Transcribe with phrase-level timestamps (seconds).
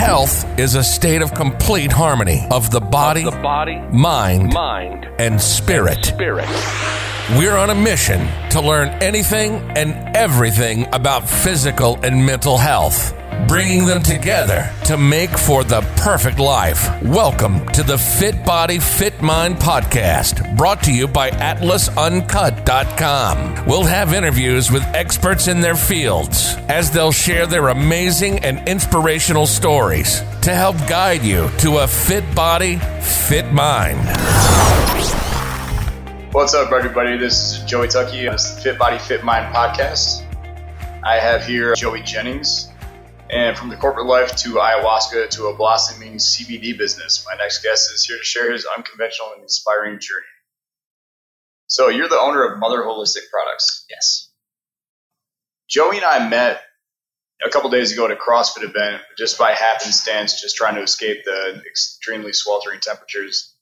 [0.00, 5.38] Health is a state of complete harmony of the body, the body, mind, mind, and
[5.38, 6.06] spirit.
[6.06, 6.48] spirit.
[7.36, 13.12] We're on a mission to learn anything and everything about physical and mental health,
[13.46, 16.88] bringing them together to make for the perfect life.
[17.02, 23.66] Welcome to the Fit Body, Fit Mind podcast, brought to you by AtlasUncut.com.
[23.66, 29.46] We'll have interviews with experts in their fields as they'll share their amazing and inspirational
[29.46, 33.98] stories to help guide you to a fit body, fit mind.
[36.32, 37.16] What's up, everybody?
[37.16, 38.28] This is Joey Tucky.
[38.28, 40.22] This is the Fit Body, Fit Mind podcast.
[41.02, 42.69] I have here Joey Jennings.
[43.30, 47.92] And from the corporate life to ayahuasca to a blossoming CBD business, my next guest
[47.94, 50.26] is here to share his unconventional and inspiring journey.
[51.68, 53.84] So, you're the owner of Mother Holistic Products.
[53.88, 54.32] Yes.
[55.68, 56.62] Joey and I met
[57.46, 61.24] a couple days ago at a CrossFit event just by happenstance, just trying to escape
[61.24, 63.54] the extremely sweltering temperatures.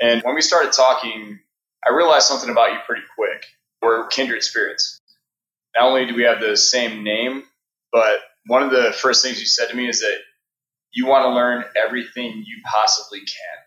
[0.00, 1.40] And when we started talking,
[1.84, 3.44] I realized something about you pretty quick.
[3.82, 5.00] We're kindred spirits.
[5.74, 7.42] Not only do we have the same name,
[7.90, 10.16] but one of the first things you said to me is that
[10.92, 13.58] you want to learn everything you possibly can.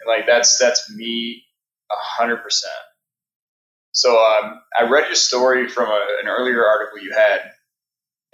[0.00, 1.44] And like that's that's me
[1.90, 2.72] a hundred percent.
[3.92, 7.40] So um, I read your story from a, an earlier article you had,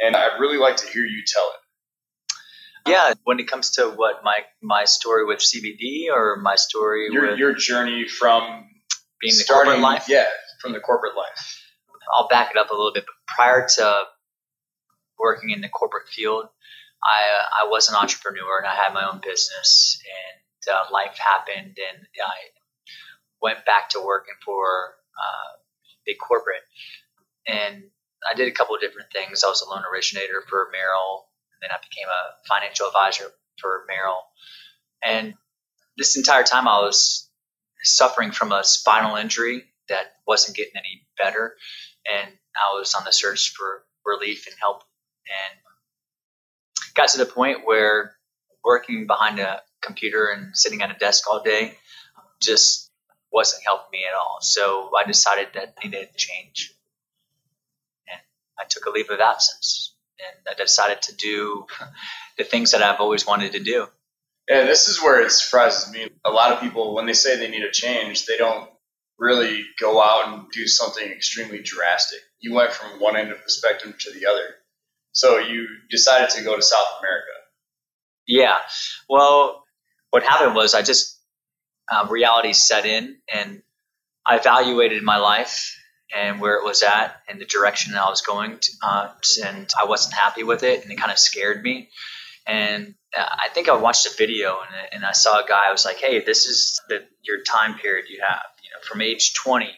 [0.00, 2.90] and I'd really like to hear you tell it.
[2.90, 7.30] Yeah, when it comes to what my my story with CBD or my story Your
[7.30, 8.66] with your journey from
[9.20, 10.26] being the corporate life, yeah,
[10.60, 11.60] from the corporate life.
[12.12, 13.04] I'll back it up a little bit.
[13.06, 14.04] But prior to
[15.18, 16.48] working in the corporate field,
[17.02, 21.18] I uh, I was an entrepreneur and I had my own business, and uh, life
[21.18, 22.36] happened, and I
[23.40, 25.56] went back to working for uh,
[26.06, 26.62] big corporate,
[27.46, 27.84] and
[28.28, 29.42] I did a couple of different things.
[29.42, 33.84] I was a loan originator for Merrill, and then I became a financial advisor for
[33.88, 34.22] Merrill,
[35.04, 35.34] and
[35.96, 37.28] this entire time I was
[37.82, 41.56] suffering from a spinal injury that wasn't getting any better,
[42.06, 44.82] and I was on the search for relief and help,
[45.26, 45.58] and
[46.94, 48.14] got to the point where
[48.64, 51.76] working behind a computer and sitting at a desk all day
[52.40, 52.90] just
[53.32, 54.38] wasn't helping me at all.
[54.40, 56.74] So I decided that I needed to change,
[58.08, 58.20] and
[58.58, 61.66] I took a leave of absence, and I decided to do
[62.36, 63.88] the things that I've always wanted to do.
[64.48, 66.08] And this is where it surprises me.
[66.24, 68.68] A lot of people, when they say they need a change, they don't
[69.18, 72.18] really go out and do something extremely drastic.
[72.40, 74.56] You went from one end of the spectrum to the other.
[75.12, 77.26] So you decided to go to South America.
[78.26, 78.58] Yeah.
[79.08, 79.64] Well,
[80.10, 81.18] what happened was I just
[81.90, 83.62] uh, reality set in, and
[84.26, 85.78] I evaluated my life
[86.14, 89.08] and where it was at and the direction that I was going, to, uh,
[89.44, 91.88] and I wasn't happy with it, and it kind of scared me.
[92.46, 95.68] And uh, I think I watched a video, and, and I saw a guy.
[95.68, 98.42] I was like, "Hey, this is the, your time period you have.
[98.62, 99.70] You know, from age 20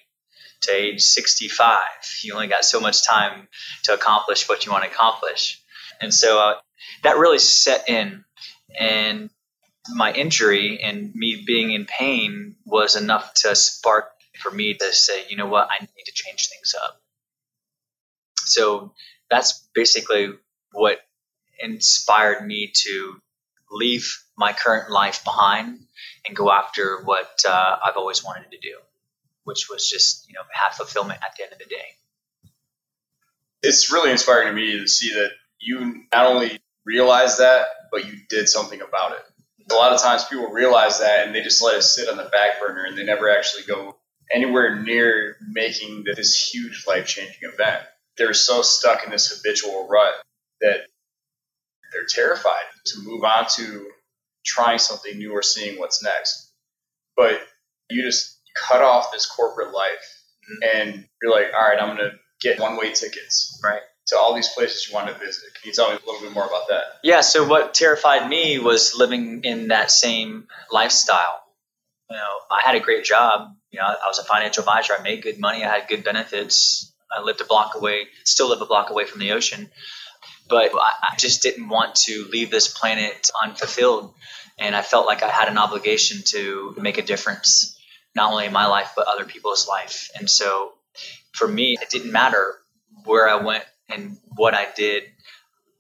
[0.65, 1.79] to age 65,
[2.23, 3.49] you only got so much time
[3.85, 5.61] to accomplish what you want to accomplish."
[6.01, 6.55] And so uh,
[7.03, 8.25] that really set in,
[8.79, 9.31] and
[9.95, 14.11] my injury and me being in pain was enough to spark
[14.41, 17.01] for me to say, you know what, I need to change things up.
[18.37, 18.93] So
[19.31, 20.31] that's basically
[20.73, 20.99] what
[21.59, 23.17] inspired me to
[23.71, 25.81] leave my current life behind
[26.27, 28.77] and go after what uh, I've always wanted to do,
[29.45, 31.87] which was just you know have fulfillment at the end of the day.
[33.63, 38.15] It's really inspiring to me to see that you not only realized that, but you
[38.29, 39.73] did something about it.
[39.73, 42.25] A lot of times people realize that and they just let it sit on the
[42.25, 43.97] back burner and they never actually go
[44.33, 47.83] anywhere near making this huge life changing event.
[48.19, 50.15] They're so stuck in this habitual rut
[50.61, 50.81] that
[51.93, 53.91] they're terrified to move on to
[54.45, 56.51] trying something new or seeing what's next.
[57.17, 57.41] But
[57.91, 60.79] you just cut off this corporate life mm-hmm.
[60.79, 63.81] and you're like, all right, I'm going to get one way tickets Right.
[64.09, 65.45] to all these places you want to visit.
[65.61, 66.83] Can you tell me a little bit more about that?
[67.03, 67.21] Yeah.
[67.23, 71.41] So what terrified me was living in that same lifestyle.
[72.11, 73.55] You know, I had a great job.
[73.71, 74.95] You know, I was a financial advisor.
[74.99, 75.65] I made good money.
[75.65, 76.93] I had good benefits.
[77.17, 79.71] I lived a block away, still live a block away from the ocean.
[80.49, 84.13] But I, I just didn't want to leave this planet unfulfilled.
[84.59, 87.79] And I felt like I had an obligation to make a difference,
[88.15, 90.11] not only my life, but other people's life.
[90.19, 90.73] And so
[91.33, 92.55] for me, it didn't matter
[93.05, 95.05] where I went and what I did.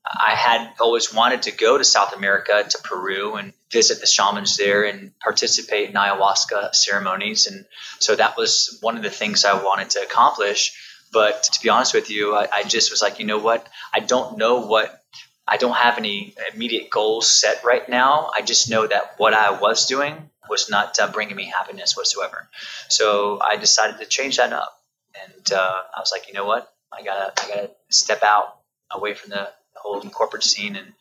[0.04, 4.56] I had always wanted to go to South America, to Peru, and visit the shamans
[4.56, 7.46] there and participate in ayahuasca ceremonies.
[7.46, 7.64] And
[8.00, 10.75] so that was one of the things I wanted to accomplish.
[11.10, 13.66] But to be honest with you, I, I just was like, you know what?
[13.94, 15.00] I don't know what
[15.46, 18.31] I don't have any immediate goals set right now.
[18.34, 22.49] I just know that what I was doing was not uh, bringing me happiness whatsoever.
[22.88, 24.76] So I decided to change that up,
[25.23, 28.58] and uh, I was like, you know what, I gotta I gotta step out
[28.91, 30.93] away from the whole corporate scene and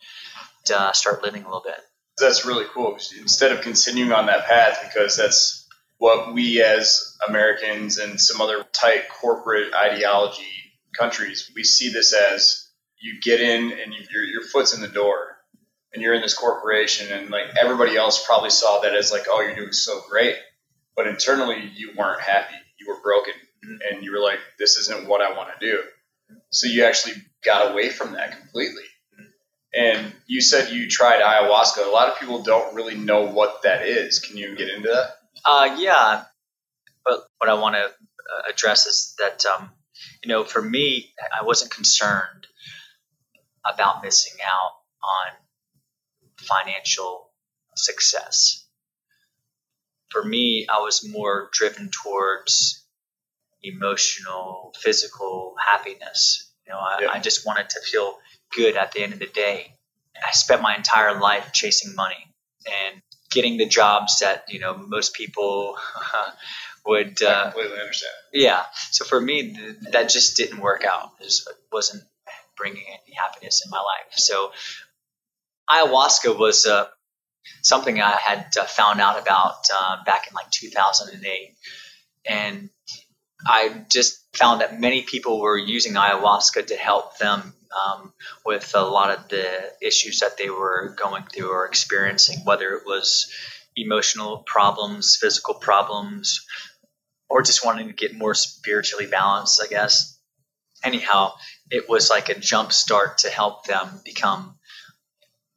[0.73, 1.79] uh, start living a little bit.
[2.17, 2.97] That's really cool.
[3.19, 5.67] Instead of continuing on that path, because that's
[5.97, 10.43] what we as Americans and some other tight corporate ideology
[10.97, 12.67] countries, we see this as
[13.01, 15.32] you get in and you, your, your foot's in the door
[15.93, 19.41] and you're in this corporation and like everybody else probably saw that as like, oh,
[19.41, 20.35] you're doing so great.
[20.95, 22.55] But internally, you weren't happy.
[22.79, 25.81] You were broken and you were like, this isn't what I want to do.
[26.49, 28.83] So you actually got away from that completely.
[29.75, 31.85] And you said you tried ayahuasca.
[31.85, 34.19] A lot of people don't really know what that is.
[34.19, 35.15] Can you get into that?
[35.43, 36.25] Uh, yeah.
[37.03, 39.71] But what I want to uh, address is that, um,
[40.23, 42.47] you know, for me, I wasn't concerned
[43.65, 44.71] about missing out
[45.03, 45.33] on
[46.43, 47.29] financial
[47.75, 48.65] success.
[50.11, 52.85] For me, I was more driven towards
[53.63, 56.51] emotional, physical happiness.
[56.67, 57.11] You know, I, yeah.
[57.11, 58.17] I just wanted to feel
[58.55, 59.75] good at the end of the day.
[60.15, 62.27] I spent my entire life chasing money
[62.67, 63.01] and
[63.31, 65.75] getting the jobs that you know most people
[66.85, 67.21] would.
[67.21, 68.13] Uh, I completely understand.
[68.31, 68.63] Yeah.
[68.91, 71.11] So for me, th- that just didn't work out.
[71.19, 72.03] It just wasn't
[72.55, 74.13] bringing any happiness in my life.
[74.13, 74.51] So
[75.73, 76.85] ayahuasca was uh,
[77.61, 81.55] something I had uh, found out about uh, back in like 2008,
[82.27, 82.69] and
[83.45, 87.53] I just found that many people were using ayahuasca to help them
[87.85, 88.13] um,
[88.45, 92.83] with a lot of the issues that they were going through or experiencing, whether it
[92.85, 93.31] was
[93.75, 96.45] emotional problems, physical problems,
[97.29, 100.19] or just wanting to get more spiritually balanced, I guess.
[100.83, 101.33] Anyhow,
[101.71, 104.55] it was like a jump start to help them become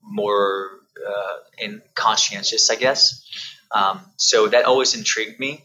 [0.06, 0.70] more
[1.06, 3.24] uh, in conscientious, I guess.
[3.70, 5.64] Um, so that always intrigued me.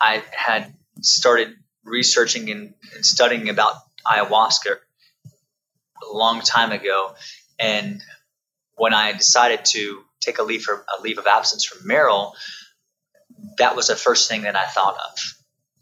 [0.00, 3.74] I had started researching and, and studying about
[4.06, 4.76] ayahuasca
[6.10, 7.14] a long time ago,
[7.58, 8.02] and
[8.76, 12.34] when I decided to take a leave for a leave of absence from Merrill,
[13.58, 15.18] that was the first thing that I thought of.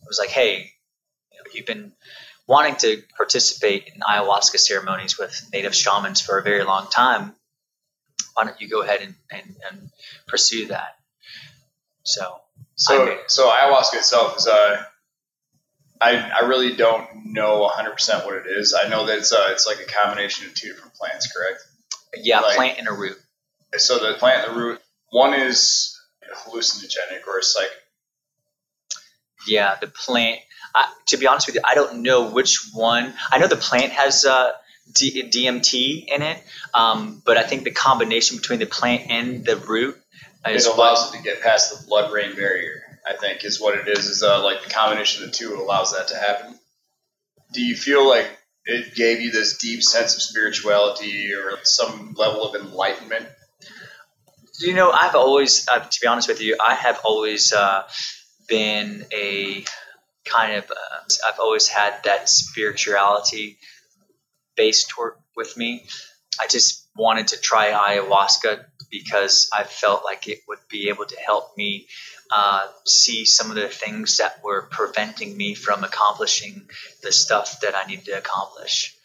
[0.02, 0.70] It was like, hey,
[1.32, 1.92] you know, you've been
[2.46, 7.34] wanting to participate in ayahuasca ceremonies with native shamans for a very long time.
[8.34, 9.90] Why don't you go ahead and, and, and
[10.26, 10.96] pursue that?
[12.02, 12.40] So,
[12.76, 14.52] so, so ayahuasca itself is a.
[14.52, 14.84] Uh,
[16.00, 18.74] I, I really don't know 100% what it is.
[18.74, 21.62] I know that it's, uh, it's like a combination of two different plants, correct?
[22.16, 23.16] Yeah, like, plant and a root.
[23.76, 24.80] So the plant and the root,
[25.10, 25.98] one is
[26.30, 27.70] hallucinogenic or psych.
[29.46, 30.40] Yeah, the plant
[30.74, 33.14] I, to be honest with you, I don't know which one.
[33.30, 34.52] I know the plant has uh,
[34.92, 36.42] D- DMT in it,
[36.72, 39.96] um, but I think the combination between the plant and the root
[40.48, 42.82] is it allows what, it to get past the blood-brain barrier.
[43.06, 44.06] I think is what it is.
[44.06, 46.58] Is uh, like the combination of the two allows that to happen.
[47.52, 48.26] Do you feel like
[48.64, 53.26] it gave you this deep sense of spirituality or some level of enlightenment?
[54.58, 57.82] You know, I've always, uh, to be honest with you, I have always uh,
[58.48, 59.64] been a
[60.24, 63.58] kind of uh, I've always had that spirituality
[64.56, 65.86] based toward with me.
[66.40, 71.16] I just wanted to try ayahuasca because I felt like it would be able to
[71.16, 71.86] help me
[72.30, 76.68] uh, see some of the things that were preventing me from accomplishing
[77.02, 78.96] the stuff that I needed to accomplish.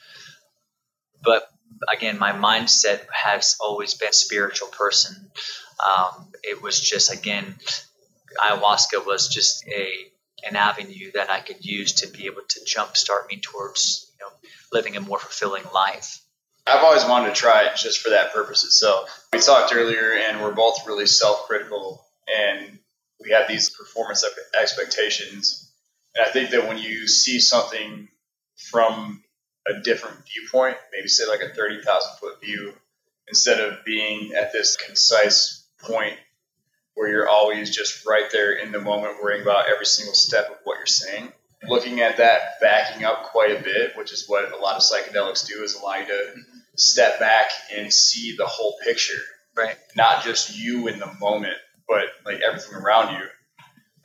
[1.23, 1.47] But
[1.91, 5.31] again, my mindset has always been spiritual person.
[5.85, 7.55] Um, it was just again,
[8.39, 10.11] ayahuasca was just a
[10.47, 14.08] an avenue that I could use to be able to jumpstart me towards
[14.71, 16.21] living a more fulfilling life.
[16.67, 19.27] I've always wanted to try it just for that purpose itself.
[19.33, 22.79] We talked earlier, and we're both really self-critical, and
[23.19, 24.23] we have these performance
[24.59, 25.71] expectations.
[26.15, 28.07] And I think that when you see something
[28.55, 29.23] from
[29.67, 32.73] a different viewpoint, maybe say like a 30,000 foot view,
[33.27, 36.17] instead of being at this concise point
[36.95, 40.57] where you're always just right there in the moment worrying about every single step of
[40.63, 41.31] what you're saying.
[41.67, 45.45] Looking at that backing up quite a bit, which is what a lot of psychedelics
[45.45, 46.33] do, is allow you to
[46.75, 49.19] step back and see the whole picture.
[49.55, 49.75] Right.
[49.95, 53.25] Not just you in the moment, but like everything around you.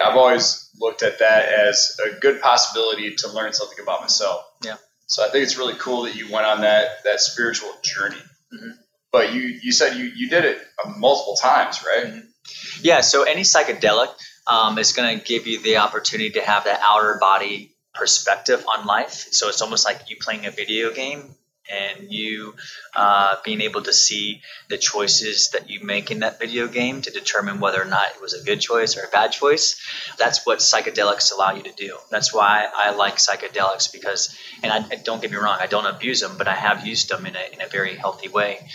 [0.01, 4.45] I've always looked at that as a good possibility to learn something about myself.
[4.65, 4.77] Yeah.
[5.07, 8.17] So I think it's really cool that you went on that that spiritual journey.
[8.53, 8.71] Mm-hmm.
[9.13, 10.59] But you you said you you did it
[10.99, 12.07] multiple times, right?
[12.07, 12.29] Mm-hmm.
[12.83, 14.09] Yeah, so any psychedelic
[14.47, 18.87] um, is going to give you the opportunity to have that outer body perspective on
[18.87, 19.29] life.
[19.31, 21.35] So it's almost like you playing a video game
[21.71, 22.55] and you
[22.95, 27.11] uh, being able to see the choices that you make in that video game to
[27.11, 29.81] determine whether or not it was a good choice or a bad choice.
[30.19, 31.97] That's what psychedelics allow you to do.
[32.11, 36.21] That's why I like psychedelics because, and I, don't get me wrong, I don't abuse
[36.21, 38.69] them, but I have used them in a, in a very healthy way.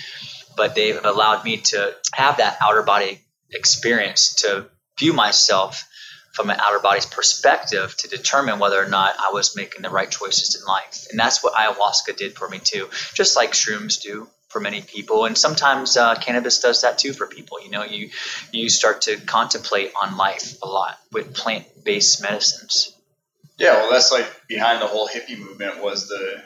[0.57, 3.21] But they've allowed me to have that outer body
[3.51, 4.67] experience to
[5.00, 5.88] view myself
[6.34, 10.10] from an outer body's perspective to determine whether or not I was making the right
[10.10, 11.08] choices in life.
[11.10, 15.25] And that's what ayahuasca did for me too, just like shrooms do for many people.
[15.25, 17.62] And sometimes uh, cannabis does that too for people.
[17.63, 18.10] You know, you
[18.51, 22.96] you start to contemplate on life a lot with plant-based medicines.
[23.58, 26.41] Yeah, well, that's like behind the whole hippie movement was the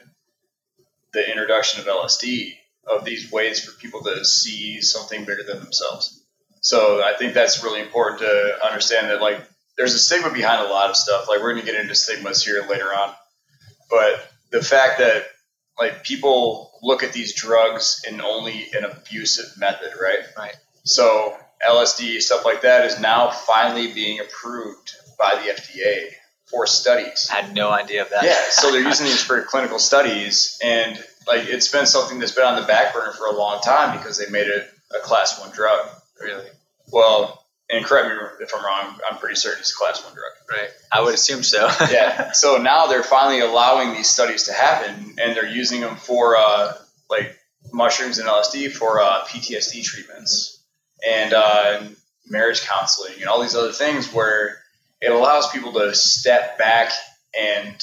[1.13, 2.57] the introduction of LSD
[2.87, 6.22] of these ways for people to see something bigger than themselves.
[6.63, 9.41] So I think that's really important to understand that like
[9.77, 11.27] there's a stigma behind a lot of stuff.
[11.27, 13.13] Like we're going to get into stigmas here later on,
[13.89, 15.25] but the fact that
[15.77, 20.19] like people look at these drugs in only an abusive method, right?
[20.37, 20.55] Right.
[20.85, 21.35] So
[21.67, 26.11] LSD stuff like that is now finally being approved by the FDA
[26.45, 27.29] for studies.
[27.31, 28.23] I had no idea of that.
[28.23, 30.95] Yeah, so they're using these for clinical studies, and
[31.27, 34.17] like it's been something that's been on the back burner for a long time because
[34.17, 35.89] they made it a class one drug.
[36.21, 36.47] Really?
[36.91, 40.31] Well, and correct me if I'm wrong, I'm pretty certain it's a class one drug.
[40.51, 40.69] Right.
[40.91, 41.65] I would assume so.
[41.91, 42.31] yeah.
[42.33, 46.73] So now they're finally allowing these studies to happen, and they're using them for uh,
[47.09, 47.37] like
[47.71, 50.63] mushrooms and LSD for uh, PTSD treatments
[51.07, 51.81] and uh,
[52.27, 54.57] marriage counseling and all these other things where
[55.01, 56.91] it allows people to step back
[57.37, 57.75] and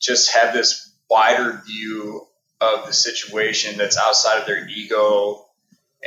[0.00, 2.26] just have this wider view
[2.60, 5.44] of the situation that's outside of their ego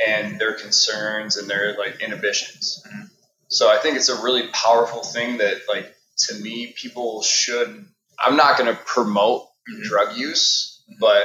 [0.04, 2.82] and their concerns and their like inhibitions.
[2.86, 3.04] Mm-hmm.
[3.48, 5.94] So I think it's a really powerful thing that like
[6.28, 7.86] to me people should
[8.18, 9.82] I'm not going to promote mm-hmm.
[9.82, 10.98] drug use, mm-hmm.
[11.00, 11.22] but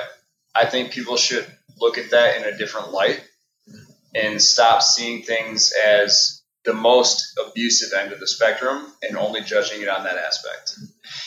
[0.53, 1.45] I think people should
[1.79, 3.21] look at that in a different light
[4.13, 9.81] and stop seeing things as the most abusive end of the spectrum and only judging
[9.81, 10.75] it on that aspect.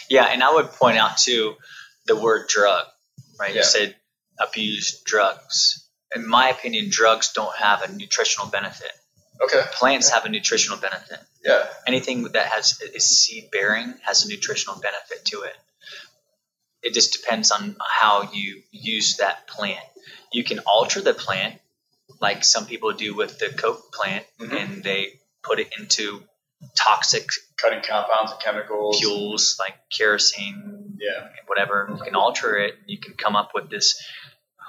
[0.09, 1.55] Yeah, and I would point out too
[2.07, 2.85] the word drug,
[3.41, 3.51] right?
[3.51, 3.59] Yeah.
[3.59, 3.97] You said
[4.39, 5.84] abuse drugs
[6.15, 8.91] in my opinion, drugs don't have a nutritional benefit.
[9.43, 9.63] Okay.
[9.73, 11.19] Plants have a nutritional benefit.
[11.45, 11.67] Yeah.
[11.87, 15.57] Anything that has is seed bearing has a nutritional benefit to it.
[16.83, 19.85] It just depends on how you use that plant.
[20.33, 21.61] You can alter the plant,
[22.21, 24.57] like some people do with the coke plant, mm-hmm.
[24.57, 26.23] and they put it into
[26.77, 31.89] toxic cutting compounds and chemicals, fuels like kerosene, yeah, whatever.
[31.97, 32.75] You can alter it.
[32.87, 34.03] You can come up with this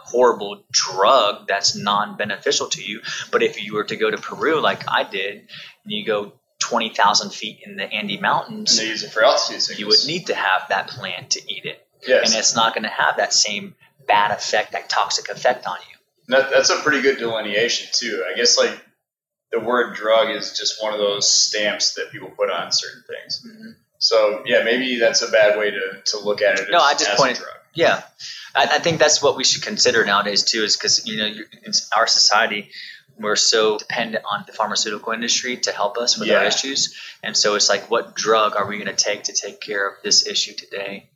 [0.05, 3.01] horrible drug that's non-beneficial to you.
[3.31, 5.47] But if you were to go to Peru, like I did, and
[5.85, 9.79] you go 20,000 feet in the Andes Mountains, and they use it for altitude sickness.
[9.79, 11.85] you would need to have that plant to eat it.
[12.07, 12.29] Yes.
[12.29, 13.75] And it's not going to have that same
[14.07, 15.97] bad effect, that toxic effect on you.
[16.27, 18.23] That, that's a pretty good delineation too.
[18.31, 18.79] I guess like
[19.51, 23.45] the word drug is just one of those stamps that people put on certain things.
[23.47, 23.71] Mm-hmm.
[23.99, 26.67] So yeah, maybe that's a bad way to, to look at it.
[26.71, 27.43] No, as, I just pointed.
[27.75, 28.01] Yeah,
[28.55, 31.71] I, I, think that's what we should consider nowadays too, is because you know in
[31.95, 32.69] our society
[33.19, 36.37] we're so dependent on the pharmaceutical industry to help us with yeah.
[36.37, 39.61] our issues, and so it's like, what drug are we going to take to take
[39.61, 41.09] care of this issue today?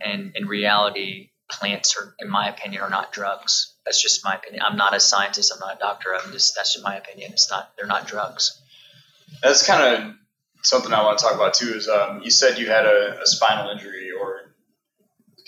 [0.00, 3.74] And in reality, plants are, in my opinion, are not drugs.
[3.84, 4.62] That's just my opinion.
[4.64, 5.52] I'm not a scientist.
[5.52, 6.10] I'm not a doctor.
[6.14, 7.32] I'm just that's just my opinion.
[7.32, 7.72] It's not.
[7.76, 8.60] They're not drugs.
[9.42, 10.14] That's kind of
[10.62, 11.74] something I want to talk about too.
[11.74, 14.09] Is um, you said you had a, a spinal injury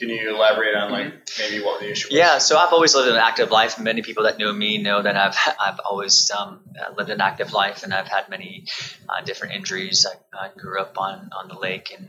[0.03, 2.17] can you elaborate on like maybe what the issue was?
[2.17, 3.79] Yeah, so I've always lived an active life.
[3.79, 6.61] Many people that know me know that I've I've always um,
[6.97, 8.67] lived an active life, and I've had many
[9.09, 10.05] uh, different injuries.
[10.05, 12.09] I, I, grew up on on the lake and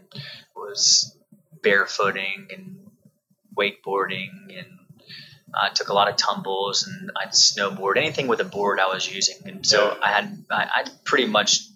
[0.55, 1.15] was
[1.61, 2.79] barefooting and
[3.55, 4.79] wakeboarding and
[5.53, 9.07] I took a lot of tumbles and I'd snowboard anything with a board I was
[9.13, 9.97] using, and so yeah.
[10.01, 11.67] I had I, I pretty much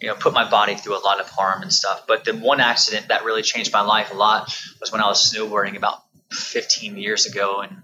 [0.00, 2.04] you know, put my body through a lot of harm and stuff.
[2.06, 5.32] But the one accident that really changed my life a lot was when I was
[5.32, 6.02] snowboarding about
[6.32, 7.82] 15 years ago, and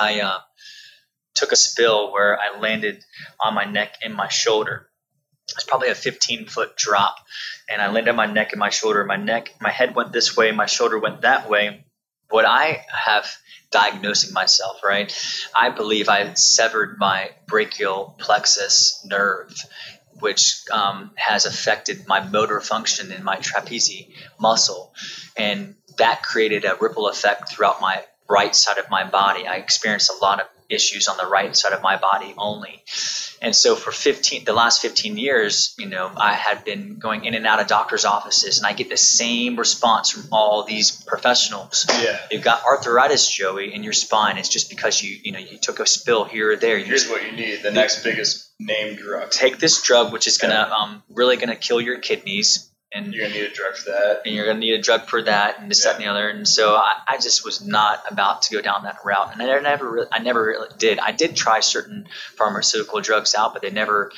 [0.00, 0.38] I uh,
[1.34, 3.02] took a spill where I landed
[3.40, 4.88] on my neck and my shoulder.
[5.54, 7.16] It's probably a 15 foot drop,
[7.68, 9.04] and I landed on my neck and my shoulder.
[9.04, 11.84] My neck, my head went this way, my shoulder went that way.
[12.30, 13.26] What I have
[13.70, 15.12] diagnosing myself, right?
[15.54, 19.54] I believe I severed my brachial plexus nerve
[20.20, 24.08] which um, has affected my motor function in my trapezius
[24.38, 24.92] muscle.
[25.36, 29.46] And that created a ripple effect throughout my right side of my body.
[29.46, 32.82] I experienced a lot of issues on the right side of my body only.
[33.40, 37.34] And so for 15, the last 15 years, you know, I had been going in
[37.34, 41.86] and out of doctor's offices and I get the same response from all these professionals.
[41.88, 42.18] Yeah.
[42.30, 44.38] You've got arthritis, Joey, in your spine.
[44.38, 46.78] It's just because you, you know, you took a spill here or there.
[46.78, 49.30] Here's what you need: the next biggest name drug.
[49.30, 52.70] take this drug, which is gonna, um, really gonna kill your kidneys.
[52.90, 54.22] And You're gonna need a drug for that.
[54.24, 56.26] and you're going to need a drug for that and this, that, and the other.
[56.30, 59.60] And so I, I just was not about to go down that route, and I
[59.60, 60.98] never, really, I never really did.
[60.98, 64.10] I did try certain pharmaceutical drugs out, but they never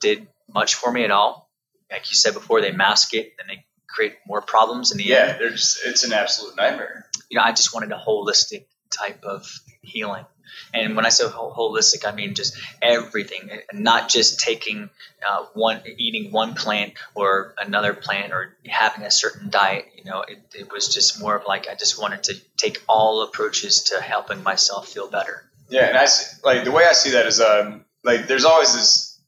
[0.00, 1.50] did much for me at all.
[1.90, 5.28] Like you said before, they mask it and they create more problems in the Yeah,
[5.30, 5.40] end.
[5.40, 7.06] they're it's an absolute nightmare.
[7.30, 10.26] You know, I just wanted a holistic type of healing.
[10.72, 14.90] And when I say holistic, I mean just everything, not just taking
[15.28, 19.86] uh, one, eating one plant or another plant or having a certain diet.
[19.96, 23.22] You know, it, it was just more of like I just wanted to take all
[23.22, 25.42] approaches to helping myself feel better.
[25.68, 28.74] Yeah, and I see, like the way I see that is um like there's always
[28.74, 29.20] this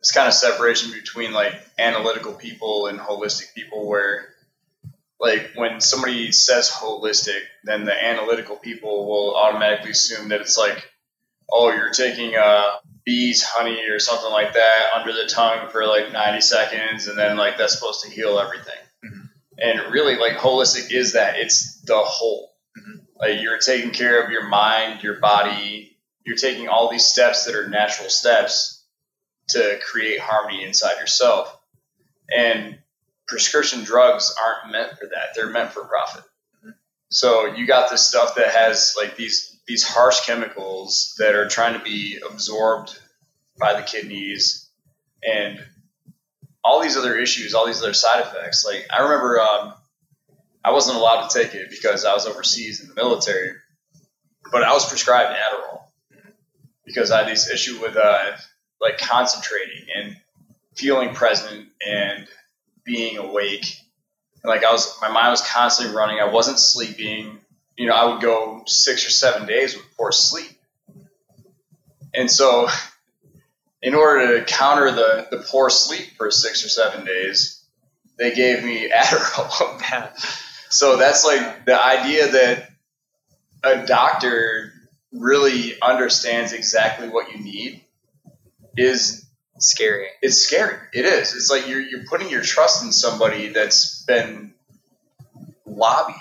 [0.00, 4.33] this kind of separation between like analytical people and holistic people where
[5.20, 10.90] like when somebody says holistic, then the analytical people will automatically assume that it's like,
[11.52, 16.12] oh, you're taking uh, bees honey or something like that under the tongue for like
[16.12, 18.78] 90 seconds, and then like that's supposed to heal everything.
[19.04, 19.28] Mhm.
[19.58, 22.54] And really, like holistic is that it's the whole.
[22.76, 23.06] Mhm.
[23.16, 25.96] Like you're taking care of your mind, your body.
[26.26, 28.82] You're taking all these steps that are natural steps
[29.50, 31.54] to create harmony inside yourself.
[32.34, 32.78] And
[33.26, 35.34] prescription drugs aren't meant for that.
[35.34, 36.24] They're meant for profit.
[37.10, 41.78] So you got this stuff that has like these these harsh chemicals that are trying
[41.78, 42.98] to be absorbed
[43.58, 44.68] by the kidneys
[45.22, 45.58] and
[46.62, 48.64] all these other issues, all these other side effects.
[48.64, 49.74] Like I remember um,
[50.64, 53.52] I wasn't allowed to take it because I was overseas in the military,
[54.50, 55.82] but I was prescribed Adderall
[56.84, 58.32] because I had this issue with uh,
[58.80, 60.16] like concentrating and
[60.74, 62.26] feeling present and
[62.84, 63.80] being awake.
[64.44, 66.20] Like I was, my mind was constantly running.
[66.20, 67.38] I wasn't sleeping.
[67.76, 70.50] You know, I would go six or seven days with poor sleep.
[72.14, 72.68] And so,
[73.82, 77.62] in order to counter the, the poor sleep for six or seven days,
[78.18, 80.12] they gave me Adderall.
[80.70, 82.70] so that's like the idea that
[83.62, 84.72] a doctor
[85.12, 87.82] really understands exactly what you need
[88.76, 89.23] is
[89.58, 90.08] Scary.
[90.20, 90.76] it's scary.
[90.92, 91.34] It is.
[91.34, 94.52] It's like you're you're putting your trust in somebody that's been
[95.64, 96.16] lobbied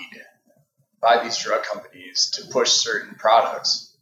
[1.02, 3.96] by these drug companies to push certain products,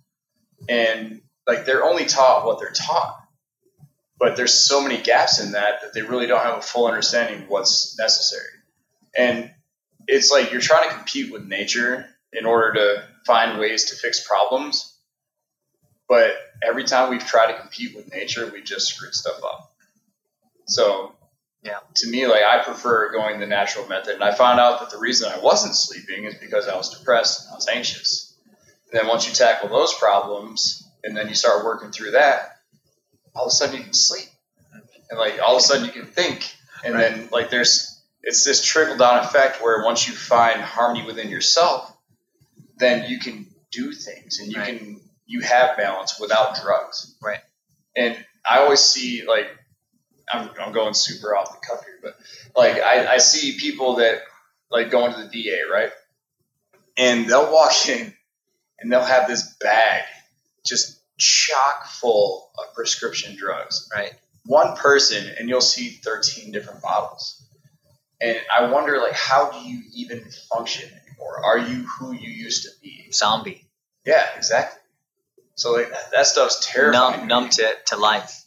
[0.67, 3.17] and like they're only taught what they're taught.
[4.19, 7.43] But there's so many gaps in that that they really don't have a full understanding
[7.43, 8.43] of what's necessary.
[9.17, 9.51] And
[10.07, 14.25] it's like you're trying to compete with nature in order to find ways to fix
[14.25, 14.90] problems.
[16.11, 19.71] But every time we've tried to compete with nature, we just screwed stuff up.
[20.67, 21.15] So,
[21.63, 21.79] Yeah.
[21.95, 24.15] to me, like I prefer going the natural method.
[24.15, 27.43] And I found out that the reason I wasn't sleeping is because I was depressed
[27.45, 28.33] and I was anxious.
[28.91, 32.57] And then once you tackle those problems and then you start working through that,
[33.33, 34.27] all of a sudden you can sleep.
[35.09, 36.53] And like all of a sudden you can think.
[36.83, 41.29] And then like there's it's this trickle down effect where once you find harmony within
[41.29, 41.95] yourself,
[42.75, 44.77] then you can do things and you Right.
[44.77, 45.00] can
[45.31, 47.15] you have balance without drugs.
[47.21, 47.39] Right.
[47.95, 48.17] And
[48.47, 49.47] I always see like
[50.31, 52.17] I'm, I'm going super off the cuff here, but
[52.55, 54.21] like I, I see people that
[54.69, 55.91] like go into the DA, right?
[56.97, 58.13] And they'll walk in
[58.79, 60.03] and they'll have this bag
[60.65, 63.89] just chock full of prescription drugs.
[63.93, 64.13] Right.
[64.45, 67.41] One person and you'll see 13 different bottles.
[68.19, 71.41] And I wonder like how do you even function anymore?
[71.45, 73.11] Are you who you used to be?
[73.13, 73.65] Zombie.
[74.05, 74.80] Yeah, exactly.
[75.61, 77.19] So like that, that stuff's terrifying.
[77.19, 78.43] numb, numb to, to life.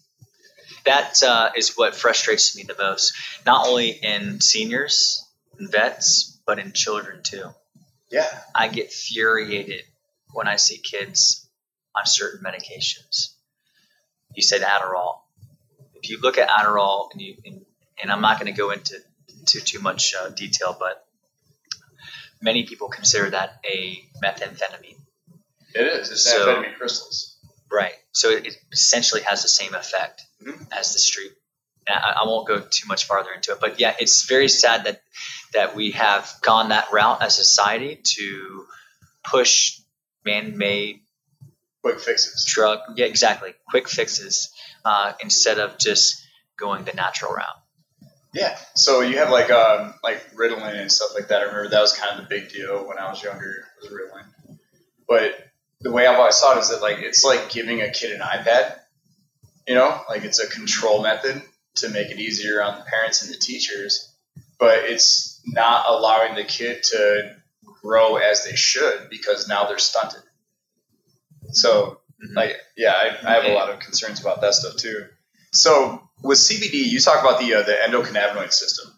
[0.85, 3.13] That uh, is what frustrates me the most,
[3.47, 5.25] not only in seniors
[5.57, 7.51] and vets, but in children too.
[8.11, 8.27] Yeah.
[8.53, 9.83] I get furiated
[10.33, 11.49] when I see kids
[11.95, 13.29] on certain medications.
[14.35, 15.19] You said Adderall.
[15.95, 17.65] If you look at Adderall, and you and,
[18.03, 18.99] and I'm not going to go into
[19.47, 21.07] to too much uh, detail, but
[22.43, 25.04] many people consider that a methamphetamine.
[25.75, 26.11] It is.
[26.11, 27.37] It's So- amphetamine crystals.
[27.71, 27.95] Right.
[28.13, 30.69] So it, it essentially has the same effect Mhm.
[30.73, 31.33] as the street.
[31.87, 34.85] And I, I won't go too much farther into it, but yeah, it's very sad
[34.85, 35.03] that
[35.53, 38.67] that we have gone that route as a society to
[39.25, 39.79] push
[40.25, 41.01] man-made
[41.83, 42.45] Quick fixes.
[42.47, 44.51] drug, yeah, exactly, quick fixes
[44.85, 46.23] uh, instead of just
[46.57, 47.61] going the natural route.
[48.33, 48.59] Yeah.
[48.75, 51.41] So you have like um like Ritalin and stuff like that.
[51.41, 54.59] I remember that was kind of the big deal when I was younger was Ritalin.
[55.09, 55.37] But
[55.85, 58.75] the way I've always thought is that like it's like giving a kid an iPad.
[59.69, 61.41] You know, like it's a control method
[61.77, 64.13] to make it easier on the parents and the teachers,
[64.59, 67.37] but it's not allowing the kid to
[67.83, 70.23] grow as they should because now they're stunted.
[71.51, 72.35] So, mm-hmm.
[72.35, 75.07] like, yeah, I, I have a lot of concerns about that stuff too.
[75.53, 78.94] So, with CBD, you talk about the uh, the endocannabinoid system.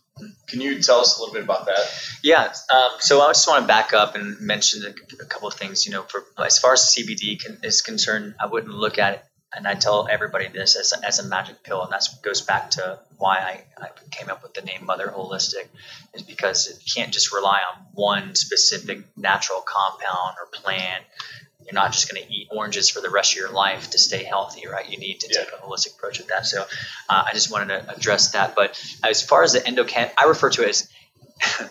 [0.47, 2.19] Can you tell us a little bit about that?
[2.23, 2.53] Yeah.
[2.71, 5.85] Um, so I just want to back up and mention a, a couple of things.
[5.85, 9.25] You know, for as far as CBD can, is concerned, I wouldn't look at it,
[9.55, 12.71] and I tell everybody this as a, as a magic pill, and that goes back
[12.73, 15.69] to why I, I came up with the name Mother Holistic,
[16.15, 21.05] is because it can't just rely on one specific natural compound or plant
[21.67, 24.23] you're not just going to eat oranges for the rest of your life to stay
[24.23, 24.89] healthy, right?
[24.89, 25.41] You need to yeah.
[25.41, 26.47] take a holistic approach with that.
[26.47, 26.63] So
[27.09, 28.55] uh, I just wanted to address that.
[28.55, 30.89] But as far as the endocan, I refer to it as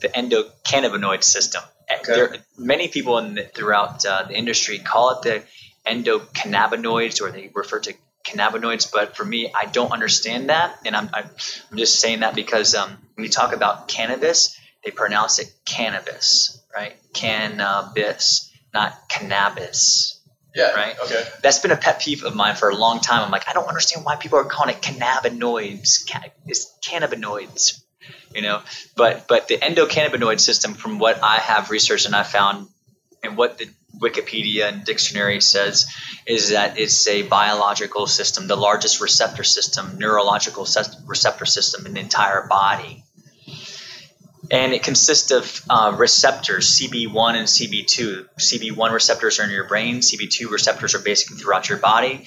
[0.00, 1.62] the endocannabinoid system.
[1.92, 2.14] Okay.
[2.14, 5.42] There, many people in the, throughout uh, the industry call it the
[5.90, 8.92] endocannabinoids, or they refer to cannabinoids.
[8.92, 11.28] But for me, I don't understand that, and I'm I'm
[11.76, 16.94] just saying that because um, when you talk about cannabis, they pronounce it cannabis, right?
[17.12, 20.20] Cannabis not cannabis.
[20.54, 20.72] Yeah.
[20.72, 20.94] Right.
[21.02, 21.24] Okay.
[21.42, 23.24] That's been a pet peeve of mine for a long time.
[23.24, 26.10] I'm like, I don't understand why people are calling it cannabinoids.
[26.46, 27.82] It's cannabinoids,
[28.34, 28.60] you know.
[28.94, 32.68] But but the endocannabinoid system, from what I have researched and I found,
[33.22, 35.86] and what the Wikipedia and dictionary says,
[36.26, 40.66] is that it's a biological system, the largest receptor system, neurological
[41.06, 43.04] receptor system in the entire body
[44.52, 48.28] and it consists of uh, receptors CB1 and CB2.
[48.38, 52.26] CB1 receptors are in your brain, CB2 receptors are basically throughout your body,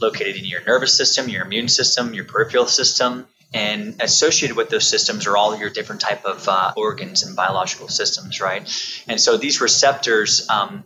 [0.00, 3.26] located in your nervous system, your immune system, your peripheral system.
[3.52, 7.88] And associated with those systems are all your different type of uh, organs and biological
[7.88, 8.62] systems, right?
[9.06, 10.84] And so these receptors, um,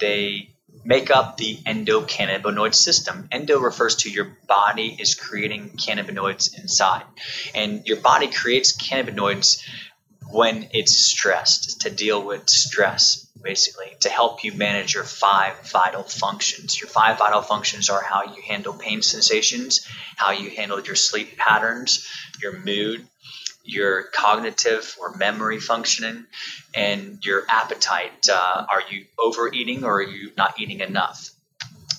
[0.00, 0.50] they
[0.84, 3.28] make up the endocannabinoid system.
[3.30, 7.04] Endo refers to your body is creating cannabinoids inside.
[7.54, 9.62] And your body creates cannabinoids
[10.30, 16.02] when it's stressed to deal with stress basically to help you manage your five vital
[16.02, 16.80] functions.
[16.80, 19.86] Your five vital functions are how you handle pain sensations
[20.16, 22.08] how you handle your sleep patterns
[22.42, 23.06] your mood
[23.68, 26.24] your cognitive or memory functioning
[26.74, 28.28] and your appetite.
[28.32, 31.30] Uh, are you overeating or are you not eating enough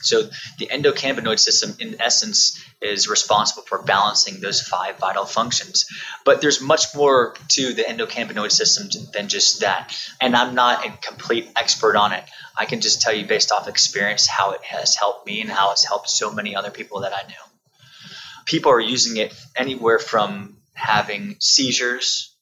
[0.01, 0.23] so
[0.57, 5.85] the endocannabinoid system, in essence, is responsible for balancing those five vital functions.
[6.25, 9.95] But there's much more to the endocannabinoid system than just that.
[10.21, 12.23] And I'm not a complete expert on it.
[12.57, 15.71] I can just tell you based off experience how it has helped me and how
[15.71, 18.13] it's helped so many other people that I know.
[18.45, 22.35] People are using it anywhere from having seizures